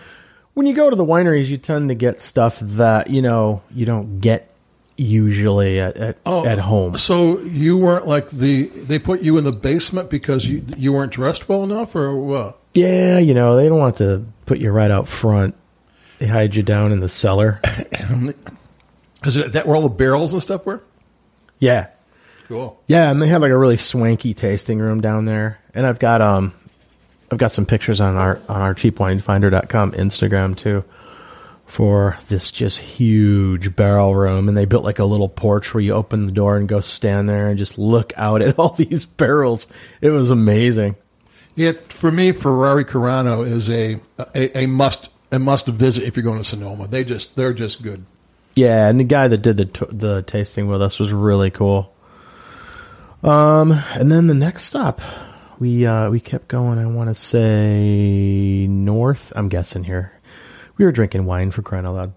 when 0.54 0.66
you 0.68 0.74
go 0.74 0.90
to 0.90 0.96
the 0.96 1.06
wineries, 1.06 1.46
you 1.46 1.58
tend 1.58 1.90
to 1.90 1.96
get 1.96 2.22
stuff 2.22 2.60
that 2.60 3.10
you 3.10 3.22
know 3.22 3.62
you 3.72 3.86
don't 3.86 4.20
get 4.20 4.52
usually 4.98 5.80
at 5.80 5.96
at, 5.96 6.18
at 6.26 6.60
home. 6.60 6.94
Oh, 6.94 6.98
So 6.98 7.40
you 7.40 7.78
weren't 7.78 8.08
like 8.08 8.30
the 8.30 8.64
they 8.64 9.00
put 9.00 9.22
you 9.22 9.38
in 9.38 9.44
the 9.44 9.52
basement 9.52 10.10
because 10.10 10.46
you 10.46 10.64
you 10.76 10.92
weren't 10.92 11.12
dressed 11.14 11.48
well 11.48 11.64
enough 11.64 11.96
or 11.96 12.16
what? 12.16 12.60
Yeah, 12.74 13.18
you 13.20 13.34
know, 13.34 13.56
they 13.56 13.70
don't 13.70 13.80
want 13.80 13.98
to 13.98 14.26
put 14.46 14.60
you 14.60 14.72
right 14.72 14.92
out 14.92 15.08
front. 15.08 15.56
They 16.20 16.28
hide 16.28 16.56
you 16.56 16.64
down 16.64 16.92
in 16.92 17.00
the 17.00 17.10
cellar. 17.10 17.62
Is 19.24 19.38
it 19.38 19.54
that 19.54 19.66
where 19.66 19.76
all 19.76 19.82
the 19.84 19.90
barrels 19.90 20.34
and 20.34 20.42
stuff 20.42 20.66
were? 20.66 20.84
Yeah. 21.60 21.88
Cool. 22.48 22.82
Yeah, 22.88 23.12
and 23.12 23.22
they 23.22 23.28
had 23.28 23.42
like 23.42 23.52
a 23.52 23.58
really 23.58 23.78
swanky 23.78 24.34
tasting 24.34 24.80
room 24.80 25.02
down 25.02 25.26
there. 25.26 25.60
And 25.74 25.86
I've 25.86 26.00
got 26.00 26.22
um 26.22 26.54
I've 27.32 27.38
got 27.38 27.52
some 27.52 27.66
pictures 27.66 28.00
on 28.02 28.16
our 28.16 28.40
on 28.48 28.62
our 28.62 28.74
cheapwinefinder.com 28.74 29.92
Instagram 29.94 30.56
too 30.56 30.84
for 31.66 32.18
this 32.30 32.50
just 32.50 32.80
huge 32.80 33.76
barrel 33.76 34.16
room 34.16 34.48
and 34.48 34.56
they 34.56 34.64
built 34.64 34.86
like 34.86 35.00
a 35.00 35.06
little 35.06 35.28
porch 35.28 35.74
where 35.74 35.82
you 35.82 35.94
open 35.94 36.26
the 36.26 36.32
door 36.32 36.56
and 36.56 36.70
go 36.70 36.80
stand 36.80 37.28
there 37.28 37.50
and 37.50 37.58
just 37.58 37.78
look 37.78 38.14
out 38.16 38.42
at 38.42 38.58
all 38.60 38.70
these 38.70 39.06
barrels. 39.06 39.68
It 40.00 40.10
was 40.10 40.32
amazing. 40.32 40.96
Yeah, 41.56 41.72
for 41.74 42.12
me, 42.12 42.32
Ferrari 42.32 42.86
Carano 42.86 43.46
is 43.46 43.70
a, 43.70 44.00
a 44.36 44.60
a 44.60 44.66
must 44.68 45.10
a 45.32 45.40
must 45.40 45.68
visit 45.68 46.04
if 46.04 46.16
you're 46.16 46.24
going 46.24 46.38
to 46.38 46.44
Sonoma. 46.44 46.88
They 46.88 47.04
just 47.04 47.36
they're 47.36 47.54
just 47.54 47.82
good. 47.82 48.06
Yeah, 48.56 48.88
and 48.88 49.00
the 49.00 49.04
guy 49.04 49.28
that 49.28 49.42
did 49.42 49.58
the 49.58 49.66
t- 49.66 49.86
the 49.90 50.22
tasting 50.22 50.68
with 50.68 50.82
us 50.82 51.00
was 51.00 51.12
really 51.12 51.52
cool. 51.52 51.94
Um, 53.24 53.72
and 53.72 54.12
then 54.12 54.28
the 54.28 54.34
next 54.34 54.64
stop, 54.66 55.02
we 55.60 55.86
uh, 55.86 56.10
we 56.10 56.20
kept 56.20 56.48
going. 56.48 56.78
I 56.80 56.86
want 56.86 57.10
to 57.10 57.16
say 57.16 58.68
north. 58.68 59.32
I'm 59.36 59.50
guessing 59.50 59.84
here. 59.84 60.14
We 60.78 60.86
were 60.86 60.92
drinking 60.92 61.26
wine 61.26 61.52
for 61.52 61.62
crying 61.62 61.86
out 61.86 61.96
loud. 61.96 62.14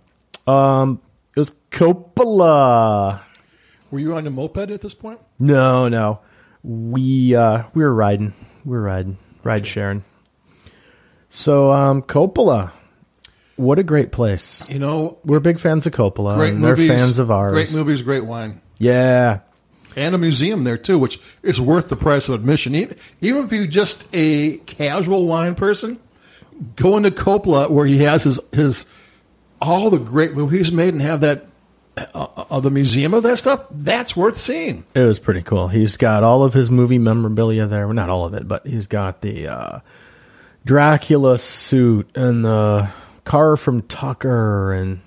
Um, 0.46 1.00
it 1.34 1.40
was 1.40 1.52
Coppola. 1.70 3.20
Were 3.90 3.98
you 3.98 4.14
on 4.14 4.26
a 4.26 4.30
moped 4.30 4.70
at 4.70 4.80
this 4.80 4.94
point? 4.94 5.20
No, 5.38 5.88
no, 5.88 6.20
we 6.62 7.34
uh, 7.34 7.64
we 7.74 7.82
were 7.82 7.94
riding. 7.94 8.34
We 8.64 8.72
were 8.72 8.82
riding, 8.82 9.16
ride 9.42 9.66
sharing. 9.66 10.04
So 11.30 11.72
um, 11.72 12.02
Coppola, 12.02 12.72
what 13.56 13.78
a 13.78 13.82
great 13.82 14.12
place. 14.12 14.62
You 14.68 14.78
know, 14.78 15.18
We're 15.24 15.40
big 15.40 15.58
fans 15.60 15.86
of 15.86 15.92
Coppola. 15.92 16.36
great 16.36 16.50
and 16.52 16.60
movies. 16.60 16.88
They're 16.88 16.98
fans 16.98 17.18
of 17.18 17.30
ours. 17.30 17.52
Great 17.52 17.72
movies, 17.72 18.02
great 18.02 18.24
wine, 18.24 18.60
Yeah. 18.78 19.40
And 19.96 20.14
a 20.14 20.18
museum 20.18 20.64
there 20.64 20.78
too, 20.78 20.98
which 20.98 21.20
is 21.42 21.60
worth 21.60 21.88
the 21.88 21.96
price 21.96 22.28
of 22.28 22.34
admission. 22.34 22.74
Even, 22.74 22.96
even 23.20 23.44
if 23.44 23.52
you're 23.52 23.66
just 23.66 24.06
a 24.12 24.58
casual 24.58 25.26
wine 25.26 25.54
person, 25.54 25.98
going 26.76 27.02
to 27.04 27.10
Coppola 27.10 27.70
where 27.70 27.86
he 27.86 27.98
has 27.98 28.24
his 28.24 28.40
his 28.52 28.86
all 29.60 29.90
the 29.90 29.98
great 29.98 30.34
movies 30.34 30.72
made 30.72 30.94
and 30.94 31.02
have 31.02 31.20
that 31.20 31.46
uh, 31.96 32.44
uh, 32.50 32.60
the 32.60 32.70
museum 32.70 33.14
of 33.14 33.22
that 33.24 33.36
stuff. 33.36 33.66
That's 33.70 34.16
worth 34.16 34.36
seeing. 34.36 34.84
It 34.94 35.00
was 35.02 35.18
pretty 35.18 35.42
cool. 35.42 35.68
He's 35.68 35.96
got 35.96 36.22
all 36.22 36.42
of 36.42 36.54
his 36.54 36.70
movie 36.70 36.98
memorabilia 36.98 37.66
there. 37.66 37.86
Well, 37.86 37.94
not 37.94 38.10
all 38.10 38.24
of 38.24 38.34
it, 38.34 38.48
but 38.48 38.66
he's 38.66 38.86
got 38.86 39.20
the 39.20 39.48
uh, 39.48 39.80
Dracula 40.64 41.38
suit 41.38 42.08
and 42.14 42.44
the 42.44 42.90
car 43.24 43.56
from 43.56 43.82
Tucker 43.82 44.72
and 44.72 45.00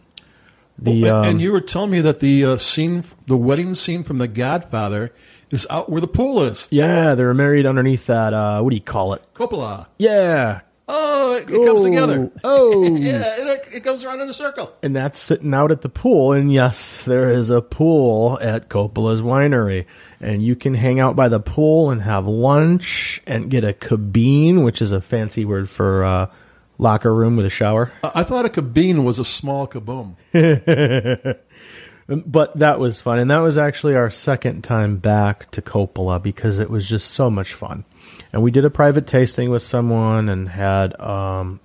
the. 0.83 0.91
and, 1.05 1.25
um, 1.35 1.39
you 1.39 1.51
were 1.51 1.61
telling 1.61 1.91
me 1.91 2.01
that 2.01 2.19
the 2.19 2.45
uh, 2.45 2.57
scene, 2.57 3.03
the 3.27 3.37
wedding 3.37 3.75
scene 3.75 4.03
from 4.03 4.17
The 4.17 4.27
Godfather, 4.27 5.11
is 5.49 5.67
out 5.69 5.89
where 5.89 6.01
the 6.01 6.07
pool 6.07 6.41
is. 6.43 6.67
yeah, 6.71 7.15
they 7.15 7.23
were 7.23 7.33
married 7.33 7.65
underneath 7.65 8.07
that. 8.07 8.33
Uh, 8.33 8.61
what 8.61 8.69
do 8.71 8.75
you 8.75 8.81
call 8.81 9.13
it? 9.13 9.23
Coppola. 9.35 9.87
Yeah. 9.97 10.61
Oh, 10.85 11.35
it, 11.37 11.49
it 11.49 11.65
comes 11.65 11.81
Oh, 11.81 11.85
together. 11.85 12.31
Oh. 12.43 12.83
yeah, 12.97 13.35
it, 13.37 13.67
it 13.75 13.83
goes 13.83 14.03
around 14.03 14.19
in 14.19 14.27
a 14.29 14.33
circle. 14.33 14.73
And 14.83 14.93
that's 14.93 15.17
sitting 15.19 15.53
out 15.53 15.71
at 15.71 15.81
the 15.81 15.87
pool. 15.89 16.33
And 16.33 16.51
yes, 16.51 17.03
there 17.03 17.29
is 17.29 17.49
a 17.49 17.61
pool 17.61 18.37
at 18.41 18.67
Coppola's 18.67 19.21
winery. 19.21 19.85
And 20.19 20.43
you 20.43 20.57
can 20.57 20.73
hang 20.73 20.99
out 20.99 21.15
by 21.15 21.29
the 21.29 21.39
pool 21.39 21.89
and 21.89 22.01
have 22.01 22.27
lunch 22.27 23.21
and 23.25 23.49
get 23.49 23.63
a 23.63 23.71
cabine, 23.73 24.63
which 24.63 24.81
is 24.81 24.91
a 24.91 24.99
fancy 25.01 25.45
word 25.45 25.69
for 25.69 26.03
uh, 26.03 26.29
locker 26.77 27.13
room 27.13 27.35
with 27.35 27.45
a 27.45 27.49
shower. 27.49 27.91
I 28.03 28.23
thought 28.23 28.45
a 28.45 28.49
cabine 28.49 29.03
was 29.05 29.19
a 29.19 29.25
small 29.25 29.67
kaboom. 29.67 30.15
But 32.05 32.59
that 32.59 32.79
was 32.81 32.99
fun. 32.99 33.17
And 33.19 33.31
that 33.31 33.37
was 33.37 33.57
actually 33.57 33.95
our 33.95 34.11
second 34.11 34.63
time 34.65 34.97
back 34.97 35.49
to 35.51 35.61
Coppola 35.61 36.21
because 36.21 36.59
it 36.59 36.69
was 36.69 36.87
just 36.87 37.11
so 37.11 37.29
much 37.29 37.53
fun. 37.53 37.85
And 38.33 38.43
we 38.43 38.51
did 38.51 38.65
a 38.65 38.69
private 38.69 39.07
tasting 39.07 39.49
with 39.49 39.63
someone 39.63 40.27
and 40.27 40.49
had 40.49 40.99
um, 40.99 41.61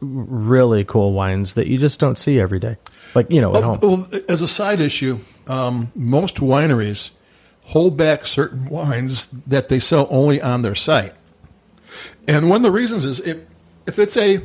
really 0.00 0.82
cool 0.84 1.12
wines 1.12 1.54
that 1.54 1.66
you 1.66 1.76
just 1.76 2.00
don't 2.00 2.16
see 2.16 2.40
every 2.40 2.58
day. 2.58 2.78
Like, 3.14 3.30
you 3.30 3.42
know, 3.42 3.50
at 3.54 3.62
Oh, 3.64 3.74
home. 3.74 3.78
well, 3.82 4.08
as 4.30 4.40
a 4.40 4.48
side 4.48 4.80
issue, 4.80 5.18
um, 5.46 5.92
most 5.94 6.36
wineries 6.36 7.10
hold 7.64 7.98
back 7.98 8.24
certain 8.24 8.70
wines 8.70 9.26
that 9.46 9.68
they 9.68 9.78
sell 9.78 10.08
only 10.10 10.40
on 10.40 10.62
their 10.62 10.74
site. 10.74 11.12
And 12.26 12.48
one 12.48 12.56
of 12.56 12.62
the 12.62 12.70
reasons 12.72 13.04
is 13.04 13.20
if 13.20 13.40
if 13.86 13.98
it's 13.98 14.16
a 14.16 14.42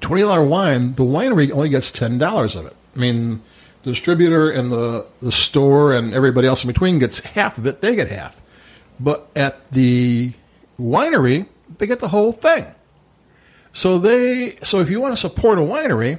twenty 0.00 0.22
dollar 0.22 0.44
wine, 0.44 0.94
the 0.94 1.04
winery 1.04 1.50
only 1.50 1.68
gets 1.68 1.92
ten 1.92 2.18
dollars 2.18 2.56
of 2.56 2.66
it. 2.66 2.76
I 2.96 2.98
mean, 2.98 3.42
the 3.82 3.90
distributor 3.90 4.50
and 4.50 4.70
the 4.70 5.06
the 5.20 5.32
store 5.32 5.94
and 5.94 6.12
everybody 6.12 6.46
else 6.46 6.64
in 6.64 6.68
between 6.68 6.98
gets 6.98 7.20
half 7.20 7.58
of 7.58 7.66
it. 7.66 7.80
They 7.80 7.94
get 7.94 8.08
half, 8.08 8.40
but 8.98 9.28
at 9.34 9.70
the 9.70 10.32
winery, 10.78 11.46
they 11.78 11.86
get 11.86 12.00
the 12.00 12.08
whole 12.08 12.32
thing. 12.32 12.66
So 13.72 13.98
they 13.98 14.56
so 14.62 14.80
if 14.80 14.90
you 14.90 15.00
want 15.00 15.14
to 15.14 15.20
support 15.20 15.58
a 15.58 15.62
winery, 15.62 16.18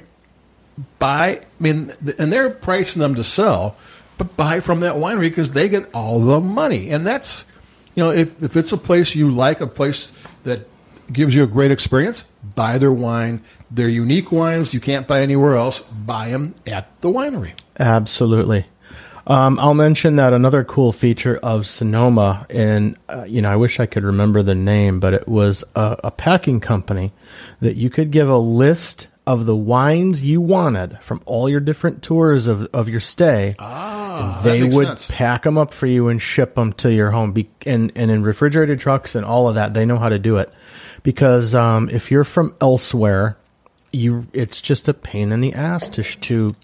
buy. 0.98 1.28
I 1.28 1.44
mean, 1.60 1.92
and 2.18 2.32
they're 2.32 2.50
pricing 2.50 3.00
them 3.00 3.14
to 3.14 3.24
sell, 3.24 3.76
but 4.18 4.36
buy 4.36 4.60
from 4.60 4.80
that 4.80 4.94
winery 4.94 5.22
because 5.22 5.52
they 5.52 5.68
get 5.68 5.92
all 5.94 6.20
the 6.20 6.40
money. 6.40 6.90
And 6.90 7.06
that's, 7.06 7.44
you 7.94 8.02
know, 8.02 8.10
if 8.10 8.42
if 8.42 8.56
it's 8.56 8.72
a 8.72 8.78
place 8.78 9.14
you 9.14 9.30
like, 9.30 9.60
a 9.60 9.66
place 9.66 10.18
that 10.44 10.66
gives 11.12 11.34
you 11.34 11.44
a 11.44 11.46
great 11.46 11.70
experience, 11.70 12.22
buy 12.54 12.78
their 12.78 12.92
wine. 12.92 13.42
They're 13.70 13.88
unique 13.88 14.32
wines 14.32 14.74
you 14.74 14.80
can't 14.80 15.06
buy 15.06 15.22
anywhere 15.22 15.56
else. 15.56 15.80
Buy 15.80 16.30
them 16.30 16.54
at 16.66 17.00
the 17.00 17.08
winery. 17.08 17.52
Absolutely. 17.78 18.66
Um, 19.26 19.58
I'll 19.60 19.74
mention 19.74 20.16
that 20.16 20.32
another 20.32 20.64
cool 20.64 20.92
feature 20.92 21.38
of 21.42 21.66
Sonoma, 21.66 22.44
and 22.50 22.96
uh, 23.08 23.22
you 23.22 23.40
know, 23.40 23.52
I 23.52 23.56
wish 23.56 23.78
I 23.78 23.86
could 23.86 24.02
remember 24.02 24.42
the 24.42 24.54
name, 24.54 24.98
but 24.98 25.14
it 25.14 25.28
was 25.28 25.62
a, 25.76 25.96
a 26.04 26.10
packing 26.10 26.58
company 26.58 27.12
that 27.60 27.76
you 27.76 27.88
could 27.88 28.10
give 28.10 28.28
a 28.28 28.38
list 28.38 29.06
of 29.24 29.46
the 29.46 29.54
wines 29.54 30.24
you 30.24 30.40
wanted 30.40 30.98
from 31.00 31.22
all 31.26 31.48
your 31.48 31.60
different 31.60 32.02
tours 32.02 32.48
of, 32.48 32.62
of 32.72 32.88
your 32.88 32.98
stay. 32.98 33.54
Ah, 33.60 34.40
that 34.42 34.50
they 34.50 34.64
would 34.64 34.88
sense. 34.88 35.10
pack 35.12 35.42
them 35.42 35.56
up 35.56 35.72
for 35.72 35.86
you 35.86 36.08
and 36.08 36.20
ship 36.20 36.56
them 36.56 36.72
to 36.72 36.92
your 36.92 37.12
home. 37.12 37.32
Be- 37.32 37.48
and, 37.64 37.92
and 37.94 38.10
in 38.10 38.24
refrigerated 38.24 38.80
trucks 38.80 39.14
and 39.14 39.24
all 39.24 39.48
of 39.48 39.54
that, 39.54 39.74
they 39.74 39.86
know 39.86 39.98
how 39.98 40.08
to 40.08 40.18
do 40.18 40.38
it. 40.38 40.52
Because 41.02 41.54
um, 41.54 41.88
if 41.90 42.10
you're 42.10 42.24
from 42.24 42.54
elsewhere, 42.60 43.36
you 43.92 44.26
it's 44.32 44.60
just 44.60 44.88
a 44.88 44.94
pain 44.94 45.32
in 45.32 45.40
the 45.40 45.52
ass 45.52 45.88
to 45.90 46.02
to 46.02 46.54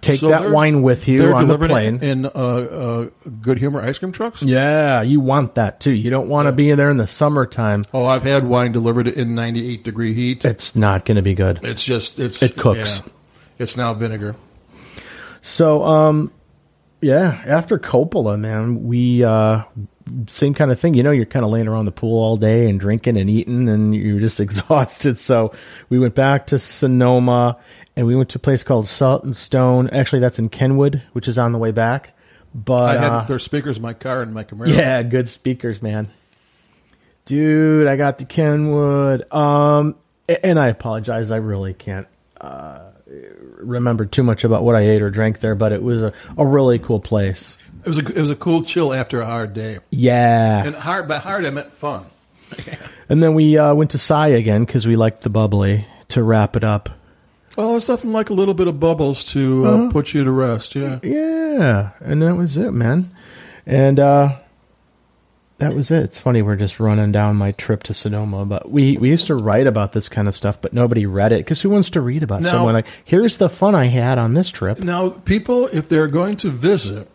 take 0.00 0.18
So 0.18 0.28
that 0.30 0.50
wine 0.50 0.82
with 0.82 1.06
you 1.06 1.32
on 1.34 1.46
the 1.46 1.56
plane. 1.58 2.02
in 2.02 2.26
uh, 2.26 2.28
uh, 2.28 3.08
Good 3.40 3.58
Humor 3.58 3.82
ice 3.82 3.98
cream 4.00 4.10
trucks. 4.10 4.42
Yeah, 4.42 5.02
you 5.02 5.20
want 5.20 5.54
that 5.56 5.78
too. 5.78 5.92
You 5.92 6.10
don't 6.10 6.28
want 6.28 6.46
to 6.46 6.52
be 6.52 6.70
in 6.70 6.78
there 6.78 6.90
in 6.90 6.96
the 6.96 7.06
summertime. 7.06 7.84
Oh, 7.94 8.04
I've 8.06 8.24
had 8.24 8.44
wine 8.44 8.72
delivered 8.72 9.06
in 9.08 9.34
98 9.34 9.84
degree 9.84 10.12
heat. 10.14 10.44
It's 10.44 10.74
not 10.74 11.04
going 11.04 11.16
to 11.16 11.22
be 11.22 11.34
good. 11.34 11.60
It's 11.62 11.84
just 11.84 12.18
it's 12.18 12.42
It 12.42 12.56
cooks. 12.56 13.00
yeah. 13.04 13.12
it's 13.58 13.76
now 13.76 13.94
vinegar. 13.94 14.34
So, 15.42 15.84
um, 15.84 16.32
yeah, 17.00 17.42
after 17.46 17.78
Coppola, 17.78 18.38
man, 18.38 18.84
we 18.84 19.22
uh, 19.24 19.62
same 20.28 20.54
kind 20.54 20.70
of 20.70 20.80
thing. 20.80 20.94
You 20.94 21.02
know, 21.02 21.10
you're 21.10 21.26
kind 21.26 21.44
of 21.44 21.50
laying 21.50 21.68
around 21.68 21.86
the 21.86 21.92
pool 21.92 22.22
all 22.22 22.36
day 22.36 22.68
and 22.68 22.78
drinking 22.78 23.16
and 23.16 23.28
eating, 23.28 23.68
and 23.68 23.94
you're 23.94 24.20
just 24.20 24.40
exhausted. 24.40 25.18
So 25.18 25.52
we 25.88 25.98
went 25.98 26.14
back 26.14 26.46
to 26.48 26.58
Sonoma, 26.58 27.58
and 27.96 28.06
we 28.06 28.16
went 28.16 28.30
to 28.30 28.38
a 28.38 28.40
place 28.40 28.62
called 28.62 28.88
Salt 28.88 29.24
and 29.24 29.36
Stone. 29.36 29.90
Actually, 29.90 30.20
that's 30.20 30.38
in 30.38 30.48
Kenwood, 30.48 31.02
which 31.12 31.28
is 31.28 31.38
on 31.38 31.52
the 31.52 31.58
way 31.58 31.70
back. 31.70 32.14
But 32.54 32.96
I 32.96 33.00
had 33.00 33.12
uh, 33.12 33.24
their 33.24 33.38
speakers 33.38 33.76
in 33.78 33.82
my 33.82 33.94
car 33.94 34.22
in 34.22 34.32
my 34.32 34.44
Camaro. 34.44 34.68
Yeah, 34.68 35.02
good 35.02 35.28
speakers, 35.28 35.80
man. 35.80 36.10
Dude, 37.24 37.86
I 37.86 37.96
got 37.96 38.18
the 38.18 38.24
Kenwood. 38.24 39.32
Um, 39.32 39.96
and 40.42 40.58
I 40.58 40.68
apologize. 40.68 41.30
I 41.30 41.36
really 41.36 41.74
can't 41.74 42.06
uh, 42.40 42.91
remember 43.62 44.04
too 44.04 44.22
much 44.22 44.44
about 44.44 44.62
what 44.62 44.74
I 44.74 44.80
ate 44.80 45.02
or 45.02 45.10
drank 45.10 45.40
there, 45.40 45.54
but 45.54 45.72
it 45.72 45.82
was 45.82 46.02
a, 46.02 46.12
a 46.36 46.46
really 46.46 46.78
cool 46.78 47.00
place. 47.00 47.56
It 47.84 47.88
was 47.88 47.98
a 47.98 48.06
it 48.06 48.20
was 48.20 48.30
a 48.30 48.36
cool 48.36 48.62
chill 48.62 48.92
after 48.92 49.20
a 49.20 49.26
hard 49.26 49.54
day. 49.54 49.78
Yeah. 49.90 50.64
And 50.64 50.74
hard 50.74 51.08
by 51.08 51.18
hard 51.18 51.44
I 51.44 51.50
meant 51.50 51.72
fun. 51.74 52.06
And 53.08 53.22
then 53.22 53.34
we 53.34 53.58
uh, 53.58 53.74
went 53.74 53.90
to 53.90 53.98
Sigh 53.98 54.28
again 54.28 54.64
because 54.64 54.86
we 54.86 54.96
liked 54.96 55.20
the 55.20 55.28
bubbly 55.28 55.86
to 56.08 56.22
wrap 56.22 56.56
it 56.56 56.64
up. 56.64 56.88
Well, 57.58 57.76
it's 57.76 57.88
nothing 57.88 58.10
like 58.10 58.30
a 58.30 58.32
little 58.32 58.54
bit 58.54 58.68
of 58.68 58.80
bubbles 58.80 59.22
to 59.32 59.66
uh, 59.66 59.90
put 59.90 60.14
you 60.14 60.24
to 60.24 60.30
rest. 60.30 60.74
Yeah. 60.74 60.98
Yeah. 61.02 61.90
And 62.00 62.22
that 62.22 62.36
was 62.36 62.56
it, 62.56 62.70
man. 62.70 63.14
And 63.66 63.98
uh, 64.00 64.38
that 65.62 65.74
was 65.74 65.90
it. 65.90 66.02
It's 66.04 66.18
funny, 66.18 66.42
we're 66.42 66.56
just 66.56 66.78
running 66.78 67.12
down 67.12 67.36
my 67.36 67.52
trip 67.52 67.82
to 67.84 67.94
Sonoma, 67.94 68.44
but 68.44 68.70
we, 68.70 68.96
we 68.98 69.08
used 69.08 69.26
to 69.28 69.34
write 69.34 69.66
about 69.66 69.92
this 69.92 70.08
kind 70.08 70.28
of 70.28 70.34
stuff, 70.34 70.60
but 70.60 70.72
nobody 70.72 71.06
read 71.06 71.32
it 71.32 71.38
because 71.38 71.60
who 71.60 71.70
wants 71.70 71.90
to 71.90 72.00
read 72.00 72.22
about 72.22 72.42
No. 72.42 72.50
someone 72.50 72.74
like, 72.74 72.86
here's 73.04 73.38
the 73.38 73.48
fun 73.48 73.74
I 73.74 73.86
had 73.86 74.18
on 74.18 74.34
this 74.34 74.48
trip? 74.50 74.78
Now, 74.80 75.08
people, 75.10 75.66
if 75.68 75.88
they're 75.88 76.08
going 76.08 76.36
to 76.38 76.50
visit, 76.50 77.08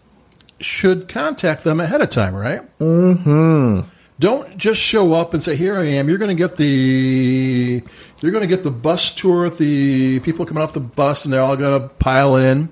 should 0.59 1.07
contact 1.07 1.63
them 1.63 1.79
ahead 1.79 2.01
of 2.01 2.09
time, 2.09 2.33
right? 2.35 2.61
Mm-hmm. 2.79 3.81
Don't 4.19 4.57
just 4.57 4.81
show 4.81 5.13
up 5.13 5.35
and 5.35 5.43
say, 5.43 5.55
"Here 5.55 5.77
I 5.77 5.83
am." 5.85 6.09
You're 6.09 6.17
going 6.17 6.35
to 6.35 6.43
get 6.47 6.57
the 6.57 7.83
you're 8.19 8.31
going 8.31 8.41
to 8.41 8.47
get 8.47 8.63
the 8.63 8.71
bus 8.71 9.13
tour 9.13 9.43
with 9.43 9.59
the 9.59 10.19
people 10.21 10.43
coming 10.47 10.63
off 10.63 10.73
the 10.73 10.79
bus, 10.79 11.23
and 11.25 11.31
they're 11.31 11.41
all 11.43 11.55
going 11.55 11.79
to 11.79 11.87
pile 11.87 12.35
in. 12.35 12.69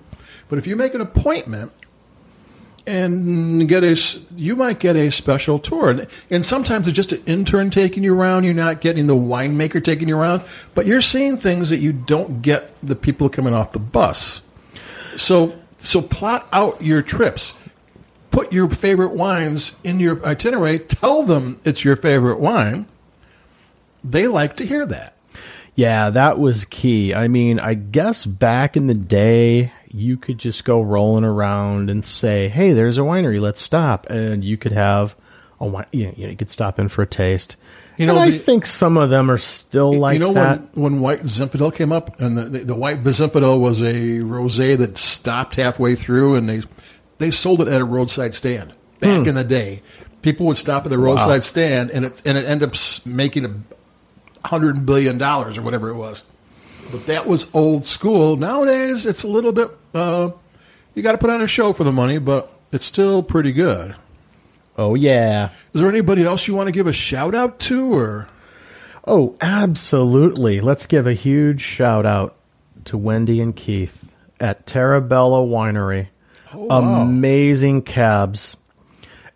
But 0.50 0.58
if 0.58 0.65
you 0.65 0.75
make 0.75 0.96
an 0.96 1.01
appointment 1.01 1.72
and 2.88 3.68
get 3.68 3.84
a, 3.84 3.98
you 4.36 4.56
might 4.56 4.80
get 4.80 4.96
a 4.96 5.10
special 5.12 5.60
tour, 5.60 5.89
and, 5.89 6.08
and 6.30 6.46
sometimes 6.46 6.88
it's 6.88 6.96
just 6.96 7.12
an 7.12 7.24
intern 7.25 7.70
taking 7.70 8.04
you 8.04 8.18
around. 8.18 8.44
You're 8.44 8.54
not 8.54 8.82
getting 8.82 9.08
the 9.08 9.15
winemaker 9.15 9.84
taking 9.84 10.08
you 10.08 10.18
around, 10.18 10.44
but 10.74 10.86
you're 10.86 11.01
seeing 11.01 11.38
things 11.38 11.70
that 11.70 11.77
you 11.77 11.94
don't 11.94 12.42
get 12.42 12.72
the 12.82 12.96
people 12.96 13.30
coming 13.30 13.54
off 13.54 13.72
the 13.72 13.79
bus. 13.79 14.42
So 15.18 15.59
so 15.77 16.01
plot 16.01 16.48
out 16.51 16.81
your 16.81 17.01
trips. 17.01 17.57
Put 18.31 18.51
your 18.51 18.70
favorite 18.70 19.12
wines 19.12 19.79
in 19.83 20.00
your 20.00 20.24
itinerary. 20.25 20.79
Tell 20.79 21.24
them 21.24 21.59
it's 21.64 21.86
your 21.86 21.96
favorite 21.96 22.40
wine. 22.40 22.86
They 24.03 24.27
like 24.27 24.57
to 24.57 24.66
hear 24.66 24.86
that. 24.86 25.16
Yeah, 25.75 26.09
that 26.09 26.40
was 26.40 26.66
key. 26.66 27.14
I 27.14 27.27
mean, 27.27 27.59
I 27.59 27.74
guess 27.74 28.25
back 28.25 28.77
in 28.77 28.88
the 28.88 28.94
day, 28.94 29.72
you 29.96 30.18
could 30.18 30.38
just 30.38 30.66
go 30.66 30.81
rolling 30.81 31.24
around 31.24 31.90
and 31.90 32.03
say, 32.03 32.50
"Hey, 32.50 32.74
there's 32.74 32.98
a 32.98 33.01
winery. 33.01 33.40
Let's 33.40 33.62
stop," 33.62 34.08
and 34.10 34.44
you 34.44 34.58
could 34.58 34.72
have 34.74 35.16
a 35.60 35.66
wine. 35.66 35.86
You, 35.92 36.08
know, 36.08 36.14
you 36.16 36.36
could 36.36 36.51
stop 36.51 36.79
in 36.79 36.88
for 36.90 37.01
a 37.03 37.08
taste. 37.08 37.55
You 37.98 38.05
know, 38.08 38.16
and 38.20 38.34
I 38.34 38.38
think 38.38 38.66
some 38.66 38.98
of 38.98 39.10
them 39.10 39.31
are 39.31 39.38
still 39.38 39.94
like 39.94 40.16
you 40.16 40.20
know 40.20 40.34
that. 40.34 40.60
when 40.75 40.94
when 40.96 41.01
White 41.01 41.24
Zinfandel 41.24 41.74
came 41.74 41.94
up, 41.94 42.20
and 42.20 42.38
the, 42.38 42.44
the, 42.44 42.60
the 42.60 42.75
White 42.75 43.03
Zinfandel 43.03 43.60
was 43.60 43.81
a 43.81 43.94
rosé 44.20 44.77
that 44.77 44.98
stopped 44.98 45.55
halfway 45.55 45.96
through, 45.96 46.36
and 46.36 46.50
they 46.50 46.62
they 47.20 47.31
sold 47.31 47.62
it 47.62 47.70
at 47.70 47.79
a 47.81 47.86
roadside 47.86 48.34
stand 48.34 48.74
back 49.00 49.22
Hmm. 49.22 49.29
in 49.29 49.36
the 49.36 49.44
day. 49.46 49.81
People 50.22 50.46
would 50.48 50.58
stop 50.58 50.84
at 50.86 50.90
the 50.90 50.98
roadside 50.98 51.44
stand, 51.46 51.90
and 51.92 52.03
it 52.03 52.22
and 52.25 52.38
it 52.38 52.46
ended 52.46 52.68
up 52.70 52.75
making 53.05 53.46
a 53.46 54.48
hundred 54.48 54.86
billion 54.86 55.18
dollars 55.18 55.58
or 55.58 55.62
whatever 55.62 55.90
it 55.90 55.96
was. 55.96 56.24
But 56.92 57.08
that 57.08 57.25
was 57.27 57.50
old 57.55 57.86
school. 57.88 58.36
Nowadays, 58.36 59.05
it's 59.05 59.24
a 59.24 59.27
little 59.27 59.51
bit. 59.53 59.70
Uh, 59.96 60.31
you 60.94 61.01
got 61.01 61.14
to 61.14 61.18
put 61.18 61.29
on 61.29 61.42
a 61.42 61.48
show 61.48 61.74
for 61.74 61.84
the 61.84 61.92
money, 61.92 62.18
but 62.18 62.51
it's 62.72 62.86
still 62.86 63.24
pretty 63.24 63.51
good. 63.53 63.96
oh 64.77 64.96
yeah. 64.96 65.50
Is 65.74 65.81
there 65.81 65.90
anybody 65.90 66.24
else 66.24 66.48
you 66.48 66.53
want 66.53 66.68
to 66.68 66.72
give 66.74 66.88
a 66.88 66.94
shout 66.94 67.34
out 67.34 67.60
to, 67.62 67.94
or 67.94 68.29
Oh, 69.08 69.36
absolutely. 69.40 70.62
Let's 70.62 70.86
give 70.88 71.05
a 71.05 71.14
huge 71.14 71.62
shout 71.62 72.05
out 72.05 72.36
to 72.86 72.98
Wendy 72.98 73.40
and 73.40 73.55
Keith 73.55 74.12
at 74.40 74.66
Terrabella 74.66 75.48
Winery. 75.48 76.08
Amazing 76.53 77.84
cabs. 77.84 78.58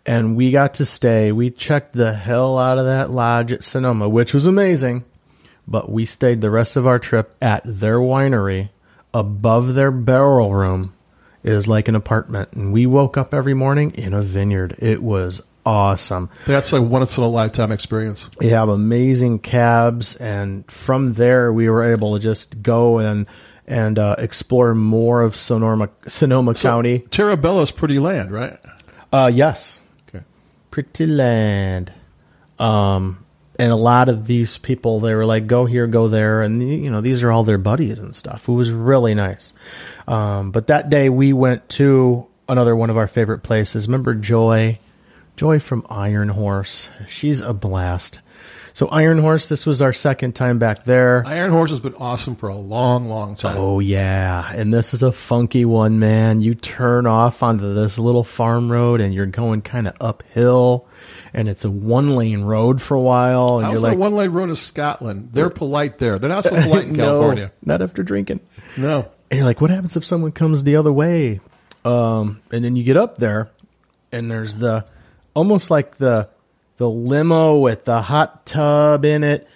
And 0.04 0.34
we 0.36 0.50
got 0.50 0.74
to 0.74 0.86
stay. 0.86 1.30
We 1.30 1.50
checked 1.50 1.92
the 1.92 2.14
hell 2.14 2.58
out 2.58 2.78
of 2.78 2.86
that 2.86 3.10
lodge 3.10 3.52
at 3.52 3.62
Sonoma, 3.64 4.08
which 4.08 4.34
was 4.34 4.46
amazing. 4.46 5.04
But 5.68 5.90
we 5.90 6.04
stayed 6.04 6.40
the 6.40 6.50
rest 6.50 6.74
of 6.76 6.86
our 6.86 6.98
trip 6.98 7.36
at 7.40 7.62
their 7.64 7.98
winery 7.98 8.70
above 9.14 9.74
their 9.74 9.90
barrel 9.90 10.54
room. 10.54 10.94
is 11.42 11.66
like 11.66 11.88
an 11.88 11.94
apartment. 11.96 12.52
And 12.52 12.72
we 12.72 12.84
woke 12.86 13.16
up 13.16 13.32
every 13.32 13.54
morning 13.54 13.92
in 13.92 14.12
a 14.12 14.20
vineyard. 14.22 14.76
It 14.78 15.02
was 15.02 15.40
awesome. 15.64 16.28
that's 16.46 16.72
a 16.72 16.82
once 16.82 17.16
in 17.18 17.24
a 17.24 17.28
lifetime 17.28 17.72
experience? 17.72 18.28
They 18.38 18.48
have 18.50 18.68
amazing 18.68 19.38
cabs, 19.38 20.16
and 20.16 20.70
from 20.70 21.14
there 21.14 21.50
we 21.52 21.68
were 21.70 21.82
able 21.82 22.14
to 22.14 22.20
just 22.20 22.62
go 22.62 22.98
and 22.98 23.26
and 23.66 23.98
uh, 23.98 24.16
explore 24.18 24.74
more 24.74 25.22
of 25.22 25.34
Sonoma 25.36 25.88
Sonoma 26.08 26.54
County. 26.54 27.00
Terrabella's 27.10 27.70
pretty 27.70 27.98
land, 27.98 28.30
right? 28.32 28.58
Uh, 29.12 29.30
yes, 29.32 29.80
Okay. 30.08 30.24
pretty 30.70 31.06
land. 31.06 31.92
Um, 32.58 33.19
and 33.60 33.70
a 33.70 33.76
lot 33.76 34.08
of 34.08 34.26
these 34.26 34.56
people, 34.56 35.00
they 35.00 35.14
were 35.14 35.26
like, 35.26 35.46
go 35.46 35.66
here, 35.66 35.86
go 35.86 36.08
there, 36.08 36.40
and 36.40 36.62
you 36.62 36.90
know 36.90 37.02
these 37.02 37.22
are 37.22 37.30
all 37.30 37.44
their 37.44 37.58
buddies 37.58 37.98
and 37.98 38.16
stuff. 38.16 38.48
It 38.48 38.52
was 38.52 38.72
really 38.72 39.14
nice. 39.14 39.52
Um, 40.08 40.50
but 40.50 40.68
that 40.68 40.88
day 40.88 41.10
we 41.10 41.34
went 41.34 41.68
to 41.70 42.26
another 42.48 42.74
one 42.74 42.88
of 42.88 42.96
our 42.96 43.06
favorite 43.06 43.42
places. 43.42 43.86
Remember 43.86 44.14
Joy? 44.14 44.78
Joy 45.36 45.58
from 45.58 45.86
Iron 45.90 46.30
Horse. 46.30 46.88
She's 47.06 47.42
a 47.42 47.52
blast. 47.52 48.20
So 48.74 48.88
Iron 48.88 49.18
Horse, 49.18 49.48
this 49.48 49.66
was 49.66 49.82
our 49.82 49.92
second 49.92 50.34
time 50.34 50.58
back 50.58 50.84
there. 50.84 51.22
Iron 51.26 51.50
Horse 51.50 51.70
has 51.70 51.80
been 51.80 51.94
awesome 51.94 52.36
for 52.36 52.48
a 52.48 52.54
long, 52.56 53.08
long 53.08 53.34
time. 53.34 53.56
Oh 53.56 53.80
yeah, 53.80 54.50
and 54.52 54.72
this 54.72 54.94
is 54.94 55.02
a 55.02 55.12
funky 55.12 55.64
one, 55.64 55.98
man. 55.98 56.40
You 56.40 56.54
turn 56.54 57.06
off 57.06 57.42
onto 57.42 57.74
this 57.74 57.98
little 57.98 58.24
farm 58.24 58.70
road, 58.70 59.00
and 59.00 59.12
you're 59.12 59.26
going 59.26 59.62
kind 59.62 59.88
of 59.88 59.94
uphill, 60.00 60.86
and 61.34 61.48
it's 61.48 61.64
a 61.64 61.70
one 61.70 62.14
lane 62.16 62.42
road 62.42 62.80
for 62.80 62.94
a 62.94 63.00
while, 63.00 63.56
and 63.56 63.66
How's 63.66 63.82
you're 63.82 63.90
like, 63.90 63.98
one 63.98 64.14
lane 64.14 64.30
road 64.30 64.48
in 64.50 64.56
Scotland? 64.56 65.30
They're 65.32 65.50
polite 65.50 65.98
there. 65.98 66.18
They're 66.18 66.30
not 66.30 66.44
so 66.44 66.50
polite 66.60 66.84
in 66.84 66.92
no, 66.94 67.04
California. 67.04 67.52
not 67.64 67.82
after 67.82 68.02
drinking. 68.02 68.40
No. 68.76 69.08
And 69.30 69.38
you're 69.38 69.46
like, 69.46 69.60
what 69.60 69.70
happens 69.70 69.96
if 69.96 70.04
someone 70.04 70.32
comes 70.32 70.64
the 70.64 70.76
other 70.76 70.92
way? 70.92 71.40
Um, 71.84 72.42
and 72.50 72.64
then 72.64 72.76
you 72.76 72.84
get 72.84 72.96
up 72.96 73.18
there, 73.18 73.50
and 74.12 74.30
there's 74.30 74.56
the 74.56 74.84
almost 75.34 75.70
like 75.70 75.96
the 75.98 76.28
the 76.80 76.88
limo 76.88 77.58
with 77.58 77.84
the 77.84 78.00
hot 78.00 78.46
tub 78.46 79.04
in 79.04 79.22
it, 79.22 79.46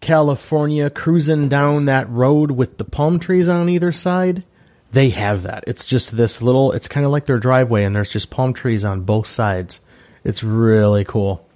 California 0.00 0.88
cruising 0.88 1.46
down 1.46 1.84
that 1.84 2.08
road 2.08 2.52
with 2.52 2.78
the 2.78 2.84
palm 2.84 3.18
trees 3.18 3.46
on 3.46 3.68
either 3.68 3.92
side. 3.92 4.42
They 4.90 5.10
have 5.10 5.42
that. 5.42 5.64
It's 5.66 5.84
just 5.84 6.16
this 6.16 6.40
little. 6.40 6.72
It's 6.72 6.88
kind 6.88 7.04
of 7.04 7.12
like 7.12 7.26
their 7.26 7.38
driveway, 7.38 7.84
and 7.84 7.94
there's 7.94 8.08
just 8.08 8.30
palm 8.30 8.54
trees 8.54 8.86
on 8.86 9.02
both 9.02 9.26
sides. 9.26 9.80
It's 10.24 10.42
really 10.42 11.04
cool, 11.04 11.46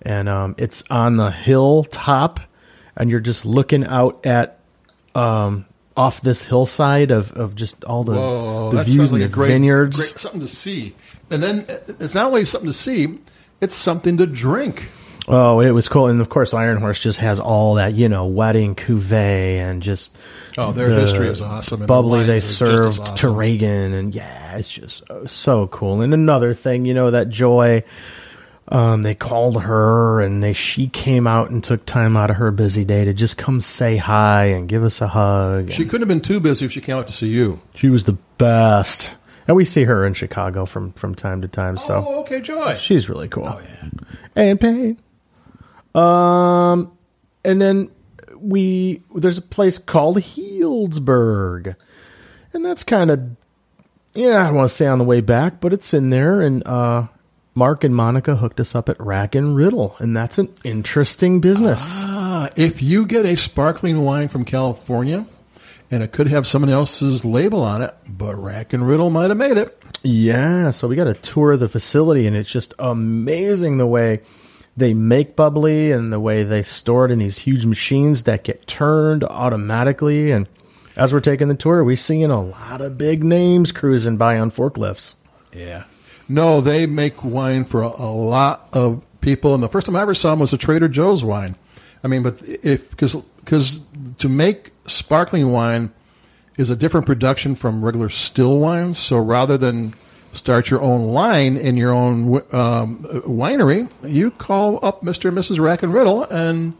and 0.00 0.30
um, 0.30 0.54
it's 0.56 0.82
on 0.88 1.18
the 1.18 1.30
hill 1.30 1.84
top, 1.84 2.40
and 2.96 3.10
you're 3.10 3.20
just 3.20 3.44
looking 3.44 3.84
out 3.84 4.24
at 4.24 4.60
um, 5.14 5.66
off 5.94 6.22
this 6.22 6.44
hillside 6.44 7.10
of, 7.10 7.32
of 7.32 7.54
just 7.54 7.84
all 7.84 8.02
the, 8.02 8.14
Whoa, 8.14 8.70
the 8.70 8.84
views 8.84 8.98
and 8.98 9.12
like 9.12 9.20
the 9.20 9.28
great, 9.28 9.48
vineyards. 9.48 9.98
great 9.98 10.18
something 10.18 10.40
to 10.40 10.46
see. 10.46 10.94
And 11.30 11.42
then 11.42 11.66
it's 11.68 12.14
not 12.14 12.28
only 12.28 12.46
something 12.46 12.70
to 12.70 12.72
see; 12.72 13.18
it's 13.64 13.74
something 13.74 14.16
to 14.18 14.26
drink. 14.26 14.90
Oh, 15.26 15.60
it 15.60 15.70
was 15.70 15.88
cool, 15.88 16.08
and 16.08 16.20
of 16.20 16.28
course, 16.28 16.52
Iron 16.52 16.76
Horse 16.78 17.00
just 17.00 17.18
has 17.18 17.40
all 17.40 17.74
that 17.74 17.94
you 17.94 18.08
know 18.10 18.26
wedding 18.26 18.74
cuvee 18.74 19.56
and 19.56 19.82
just 19.82 20.16
Oh, 20.58 20.70
their 20.70 20.90
the 20.90 21.00
history 21.00 21.28
is 21.28 21.40
awesome. 21.40 21.80
and 21.80 21.88
bubbly 21.88 22.24
they 22.24 22.40
served 22.40 23.00
awesome. 23.00 23.16
to 23.16 23.30
Reagan, 23.30 23.94
and 23.94 24.14
yeah, 24.14 24.56
it's 24.56 24.70
just 24.70 25.02
uh, 25.10 25.26
so 25.26 25.66
cool. 25.68 26.02
And 26.02 26.12
another 26.14 26.52
thing, 26.54 26.84
you 26.84 26.92
know, 26.94 27.10
that 27.10 27.30
Joy, 27.30 27.82
um, 28.68 29.02
they 29.02 29.14
called 29.14 29.62
her, 29.62 30.20
and 30.20 30.42
they 30.42 30.52
she 30.52 30.88
came 30.88 31.26
out 31.26 31.48
and 31.50 31.64
took 31.64 31.86
time 31.86 32.16
out 32.18 32.30
of 32.30 32.36
her 32.36 32.50
busy 32.50 32.84
day 32.84 33.06
to 33.06 33.14
just 33.14 33.36
come 33.38 33.62
say 33.62 33.96
hi 33.96 34.44
and 34.46 34.68
give 34.68 34.84
us 34.84 35.00
a 35.00 35.08
hug. 35.08 35.72
She 35.72 35.84
couldn't 35.86 36.02
have 36.02 36.08
been 36.08 36.20
too 36.20 36.38
busy 36.38 36.66
if 36.66 36.72
she 36.72 36.82
came 36.82 36.96
out 36.98 37.06
to 37.06 37.14
see 37.14 37.28
you. 37.28 37.60
She 37.76 37.88
was 37.88 38.04
the 38.04 38.18
best, 38.38 39.12
and 39.46 39.56
we 39.56 39.64
see 39.64 39.84
her 39.84 40.06
in 40.06 40.14
Chicago 40.14 40.64
from 40.66 40.92
from 40.92 41.14
time 41.14 41.42
to 41.42 41.48
time. 41.48 41.76
So 41.78 42.04
Oh, 42.06 42.20
okay, 42.20 42.40
Joy. 42.40 42.76
she's 42.78 43.08
really 43.08 43.28
cool. 43.28 43.46
Oh 43.46 43.60
yeah. 43.62 43.88
and 44.36 44.60
pain. 44.60 44.98
Um, 45.94 46.92
and 47.44 47.60
then 47.60 47.90
we 48.38 49.02
there's 49.14 49.38
a 49.38 49.42
place 49.42 49.78
called 49.78 50.18
Healdsburg, 50.18 51.76
and 52.52 52.64
that's 52.64 52.82
kind 52.82 53.10
of 53.10 53.20
yeah. 54.14 54.42
I 54.42 54.46
don't 54.46 54.56
want 54.56 54.68
to 54.70 54.74
say 54.74 54.86
on 54.86 54.98
the 54.98 55.04
way 55.04 55.20
back, 55.20 55.60
but 55.60 55.72
it's 55.72 55.94
in 55.94 56.10
there. 56.10 56.40
And 56.40 56.66
uh, 56.66 57.06
Mark 57.54 57.84
and 57.84 57.94
Monica 57.94 58.36
hooked 58.36 58.58
us 58.60 58.74
up 58.74 58.88
at 58.88 59.00
Rack 59.00 59.34
and 59.34 59.54
Riddle, 59.54 59.94
and 59.98 60.16
that's 60.16 60.38
an 60.38 60.52
interesting 60.64 61.40
business. 61.40 62.02
Ah, 62.04 62.50
if 62.56 62.82
you 62.82 63.06
get 63.06 63.24
a 63.24 63.36
sparkling 63.36 64.02
wine 64.02 64.28
from 64.28 64.44
California, 64.44 65.26
and 65.94 66.02
it 66.02 66.10
could 66.10 66.26
have 66.26 66.44
someone 66.44 66.70
else's 66.70 67.24
label 67.24 67.62
on 67.62 67.80
it, 67.80 67.94
but 68.08 68.34
Rack 68.34 68.72
and 68.72 68.84
Riddle 68.84 69.10
might 69.10 69.30
have 69.30 69.38
made 69.38 69.56
it. 69.56 69.80
Yeah, 70.02 70.72
so 70.72 70.88
we 70.88 70.96
got 70.96 71.06
a 71.06 71.14
tour 71.14 71.52
of 71.52 71.60
the 71.60 71.68
facility, 71.68 72.26
and 72.26 72.36
it's 72.36 72.50
just 72.50 72.74
amazing 72.80 73.78
the 73.78 73.86
way 73.86 74.20
they 74.76 74.92
make 74.92 75.36
bubbly 75.36 75.92
and 75.92 76.12
the 76.12 76.18
way 76.18 76.42
they 76.42 76.64
store 76.64 77.04
it 77.04 77.12
in 77.12 77.20
these 77.20 77.38
huge 77.38 77.64
machines 77.64 78.24
that 78.24 78.42
get 78.42 78.66
turned 78.66 79.22
automatically. 79.22 80.32
And 80.32 80.48
as 80.96 81.12
we're 81.12 81.20
taking 81.20 81.46
the 81.46 81.54
tour, 81.54 81.84
we're 81.84 81.96
seeing 81.96 82.24
a 82.24 82.42
lot 82.42 82.80
of 82.80 82.98
big 82.98 83.22
names 83.22 83.70
cruising 83.70 84.16
by 84.16 84.36
on 84.36 84.50
forklifts. 84.50 85.14
Yeah. 85.52 85.84
No, 86.28 86.60
they 86.60 86.86
make 86.86 87.22
wine 87.22 87.64
for 87.64 87.82
a, 87.82 87.88
a 87.88 88.10
lot 88.10 88.68
of 88.72 89.04
people, 89.20 89.54
and 89.54 89.62
the 89.62 89.68
first 89.68 89.86
time 89.86 89.94
I 89.94 90.02
ever 90.02 90.14
saw 90.14 90.30
them 90.30 90.40
was 90.40 90.52
a 90.52 90.58
Trader 90.58 90.88
Joe's 90.88 91.22
wine. 91.22 91.54
I 92.02 92.08
mean, 92.08 92.24
but 92.24 92.42
if 92.42 92.90
because 92.90 93.14
because 93.14 93.80
to 94.18 94.28
make 94.28 94.73
sparkling 94.86 95.52
wine 95.52 95.92
is 96.56 96.70
a 96.70 96.76
different 96.76 97.06
production 97.06 97.54
from 97.54 97.84
regular 97.84 98.08
still 98.08 98.58
wines. 98.58 98.98
So 98.98 99.18
rather 99.18 99.58
than 99.58 99.94
start 100.32 100.70
your 100.70 100.82
own 100.82 101.12
line 101.12 101.56
in 101.56 101.76
your 101.76 101.92
own 101.92 102.42
um, 102.52 103.02
winery, 103.26 103.90
you 104.02 104.30
call 104.30 104.84
up 104.84 105.02
Mister 105.02 105.28
and 105.28 105.38
Mrs. 105.38 105.60
Rack 105.60 105.82
and 105.82 105.92
Riddle 105.92 106.24
and 106.24 106.74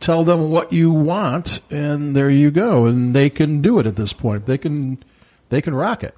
tell 0.00 0.24
them 0.24 0.50
what 0.50 0.72
you 0.72 0.90
want, 0.90 1.60
and 1.70 2.16
there 2.16 2.30
you 2.30 2.50
go, 2.50 2.86
and 2.86 3.14
they 3.14 3.28
can 3.28 3.60
do 3.60 3.78
it 3.78 3.86
at 3.86 3.96
this 3.96 4.12
point. 4.12 4.46
They 4.46 4.58
can 4.58 4.98
they 5.50 5.60
can 5.60 5.74
rock 5.74 6.02
it. 6.02 6.16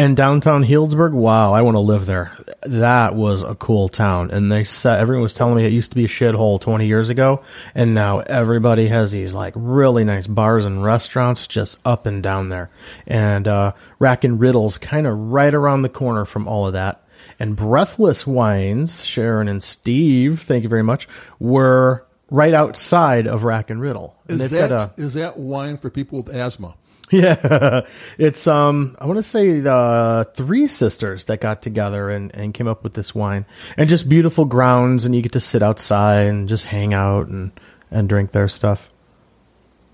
And 0.00 0.16
downtown 0.16 0.64
Healdsburg, 0.64 1.12
wow, 1.12 1.52
I 1.52 1.60
want 1.60 1.74
to 1.74 1.80
live 1.80 2.06
there. 2.06 2.32
That 2.62 3.14
was 3.14 3.42
a 3.42 3.54
cool 3.54 3.90
town. 3.90 4.30
And 4.30 4.50
they 4.50 4.64
said 4.64 4.98
everyone 4.98 5.24
was 5.24 5.34
telling 5.34 5.56
me 5.56 5.66
it 5.66 5.74
used 5.74 5.90
to 5.90 5.94
be 5.94 6.06
a 6.06 6.08
shithole 6.08 6.58
20 6.58 6.86
years 6.86 7.10
ago, 7.10 7.42
and 7.74 7.92
now 7.92 8.20
everybody 8.20 8.88
has 8.88 9.12
these 9.12 9.34
like 9.34 9.52
really 9.54 10.02
nice 10.02 10.26
bars 10.26 10.64
and 10.64 10.82
restaurants 10.82 11.46
just 11.46 11.76
up 11.84 12.06
and 12.06 12.22
down 12.22 12.48
there. 12.48 12.70
And 13.06 13.46
uh, 13.46 13.74
Rack 13.98 14.24
and 14.24 14.40
Riddle's 14.40 14.78
kind 14.78 15.06
of 15.06 15.18
right 15.18 15.52
around 15.52 15.82
the 15.82 15.90
corner 15.90 16.24
from 16.24 16.48
all 16.48 16.66
of 16.66 16.72
that. 16.72 17.04
And 17.38 17.54
Breathless 17.54 18.26
Wines, 18.26 19.04
Sharon 19.04 19.48
and 19.48 19.62
Steve, 19.62 20.40
thank 20.40 20.62
you 20.62 20.70
very 20.70 20.82
much, 20.82 21.08
were 21.38 22.06
right 22.30 22.54
outside 22.54 23.26
of 23.26 23.44
Rack 23.44 23.68
and 23.68 23.82
Riddle. 23.82 24.16
Is 24.28 24.48
that 24.48 24.72
a 24.72 24.92
is 24.96 25.12
that 25.12 25.36
wine 25.36 25.76
for 25.76 25.90
people 25.90 26.22
with 26.22 26.34
asthma? 26.34 26.74
yeah, 27.12 27.82
it's 28.18 28.46
um. 28.46 28.96
I 29.00 29.06
want 29.06 29.16
to 29.16 29.22
say 29.22 29.60
the 29.60 30.28
three 30.34 30.68
sisters 30.68 31.24
that 31.24 31.40
got 31.40 31.60
together 31.60 32.08
and, 32.10 32.32
and 32.34 32.54
came 32.54 32.68
up 32.68 32.84
with 32.84 32.94
this 32.94 33.14
wine, 33.14 33.46
and 33.76 33.88
just 33.88 34.08
beautiful 34.08 34.44
grounds, 34.44 35.04
and 35.04 35.14
you 35.14 35.22
get 35.22 35.32
to 35.32 35.40
sit 35.40 35.62
outside 35.62 36.26
and 36.26 36.48
just 36.48 36.66
hang 36.66 36.94
out 36.94 37.26
and 37.26 37.50
and 37.90 38.08
drink 38.08 38.32
their 38.32 38.48
stuff. 38.48 38.90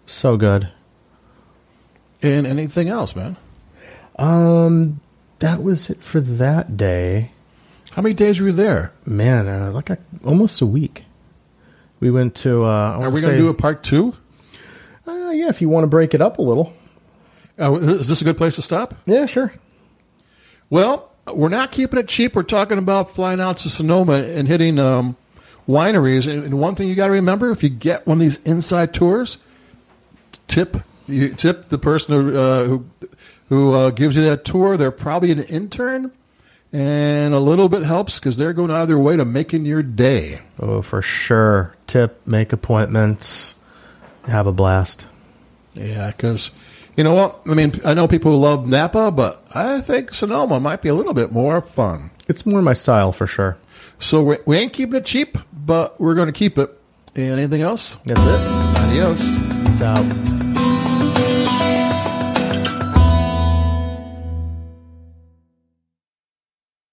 So 0.07 0.37
good. 0.37 0.68
And 2.22 2.46
anything 2.46 2.88
else, 2.88 3.16
man? 3.16 3.37
Um, 4.16 5.00
that 5.38 5.62
was 5.62 5.90
it 5.90 6.02
for 6.02 6.20
that 6.20 6.76
day. 6.76 7.33
How 7.92 8.02
many 8.02 8.14
days 8.14 8.40
were 8.40 8.48
you 8.48 8.52
there? 8.52 8.92
Man, 9.05 9.48
uh, 9.48 9.70
like 9.72 9.90
a, 9.90 9.98
almost 10.24 10.61
a 10.61 10.66
week. 10.66 11.05
We 12.00 12.11
went 12.11 12.35
to. 12.37 12.64
Uh, 12.64 12.98
I 13.00 13.05
Are 13.05 13.11
we 13.11 13.20
going 13.20 13.35
to 13.35 13.40
do 13.40 13.48
a 13.48 13.55
part 13.55 13.83
two? 13.83 14.14
Uh, 15.07 15.31
yeah, 15.31 15.48
if 15.48 15.62
you 15.62 15.68
want 15.68 15.85
to 15.85 15.88
break 15.88 16.12
it 16.12 16.20
up 16.20 16.38
a 16.38 16.42
little. 16.42 16.74
Uh, 17.59 17.75
is 17.75 18.09
this 18.09 18.21
a 18.21 18.25
good 18.25 18.37
place 18.37 18.57
to 18.57 18.62
stop? 18.62 18.95
Yeah, 19.07 19.27
sure. 19.27 19.53
Well, 20.69 21.11
we're 21.33 21.49
not 21.49 21.73
keeping 21.73 21.99
it 21.99 22.09
cheap. 22.09 22.35
We're 22.35 22.42
talking 22.42 22.79
about 22.79 23.11
flying 23.11 23.40
out 23.40 23.59
to 23.59 23.71
Sonoma 23.71 24.23
and 24.23 24.47
hitting 24.47 24.79
um, 24.79 25.16
wineries. 25.69 26.31
And 26.31 26.45
and 26.45 26.61
one 26.61 26.75
thing 26.75 26.88
you 26.88 26.95
got 26.95 27.07
to 27.07 27.12
remember: 27.12 27.51
if 27.51 27.62
you 27.62 27.69
get 27.69 28.07
one 28.07 28.16
of 28.19 28.21
these 28.21 28.38
inside 28.38 28.92
tours, 28.92 29.38
tip 30.47 30.83
you 31.07 31.35
tip 31.35 31.69
the 31.69 31.79
person 31.79 32.14
who 32.14 32.37
uh, 32.37 32.64
who, 32.64 32.87
who 33.49 33.73
uh, 33.73 33.90
gives 33.90 34.16
you 34.16 34.23
that 34.23 34.45
tour. 34.45 34.77
They're 34.77 34.90
probably 34.90 35.33
an 35.33 35.42
intern, 35.45 36.12
and 36.73 37.35
a 37.35 37.40
little 37.40 37.69
bit 37.69 37.83
helps 37.83 38.19
because 38.19 38.37
they're 38.37 38.53
going 38.53 38.71
out 38.71 38.83
of 38.83 38.88
their 38.88 38.99
way 38.99 39.16
to 39.16 39.25
making 39.25 39.66
your 39.66 39.83
day. 39.83 40.40
Oh, 40.59 40.83
for 40.83 41.03
sure. 41.03 41.75
Tip, 41.87 42.27
make 42.27 42.53
appointments, 42.53 43.57
have 44.27 44.47
a 44.47 44.53
blast. 44.53 45.07
Yeah, 45.75 46.11
because 46.11 46.51
you 46.97 47.05
know 47.05 47.15
what? 47.15 47.41
I 47.47 47.55
mean, 47.55 47.81
I 47.85 47.95
know 47.95 48.09
people 48.09 48.37
love 48.39 48.67
Napa, 48.67 49.11
but 49.13 49.47
I 49.55 49.81
think 49.81 50.13
Sonoma 50.13 50.61
might 50.61 50.83
be 50.83 50.89
a 50.89 50.95
little 50.95 51.15
bit 51.15 51.33
more 51.33 51.61
fun. 51.61 52.11
It's 52.29 52.47
more 52.47 52.63
my 52.63 52.73
style 52.73 53.13
for 53.13 53.27
sure. 53.27 53.57
So 53.99 54.23
we, 54.23 54.37
we 54.47 54.57
ain't 54.57 54.73
keeping 54.73 54.97
it 54.97 55.07
cheap, 55.07 55.39
but 55.53 56.01
we're 56.01 56.15
going 56.15 56.27
to 56.27 56.33
keep 56.33 56.59
it. 56.59 56.71
And 57.15 57.39
anything 57.39 57.63
else? 57.63 57.97
That's 58.05 58.21
it. 58.21 58.41
Adios. 58.83 59.21
Peace 59.65 59.81
out. 59.81 60.36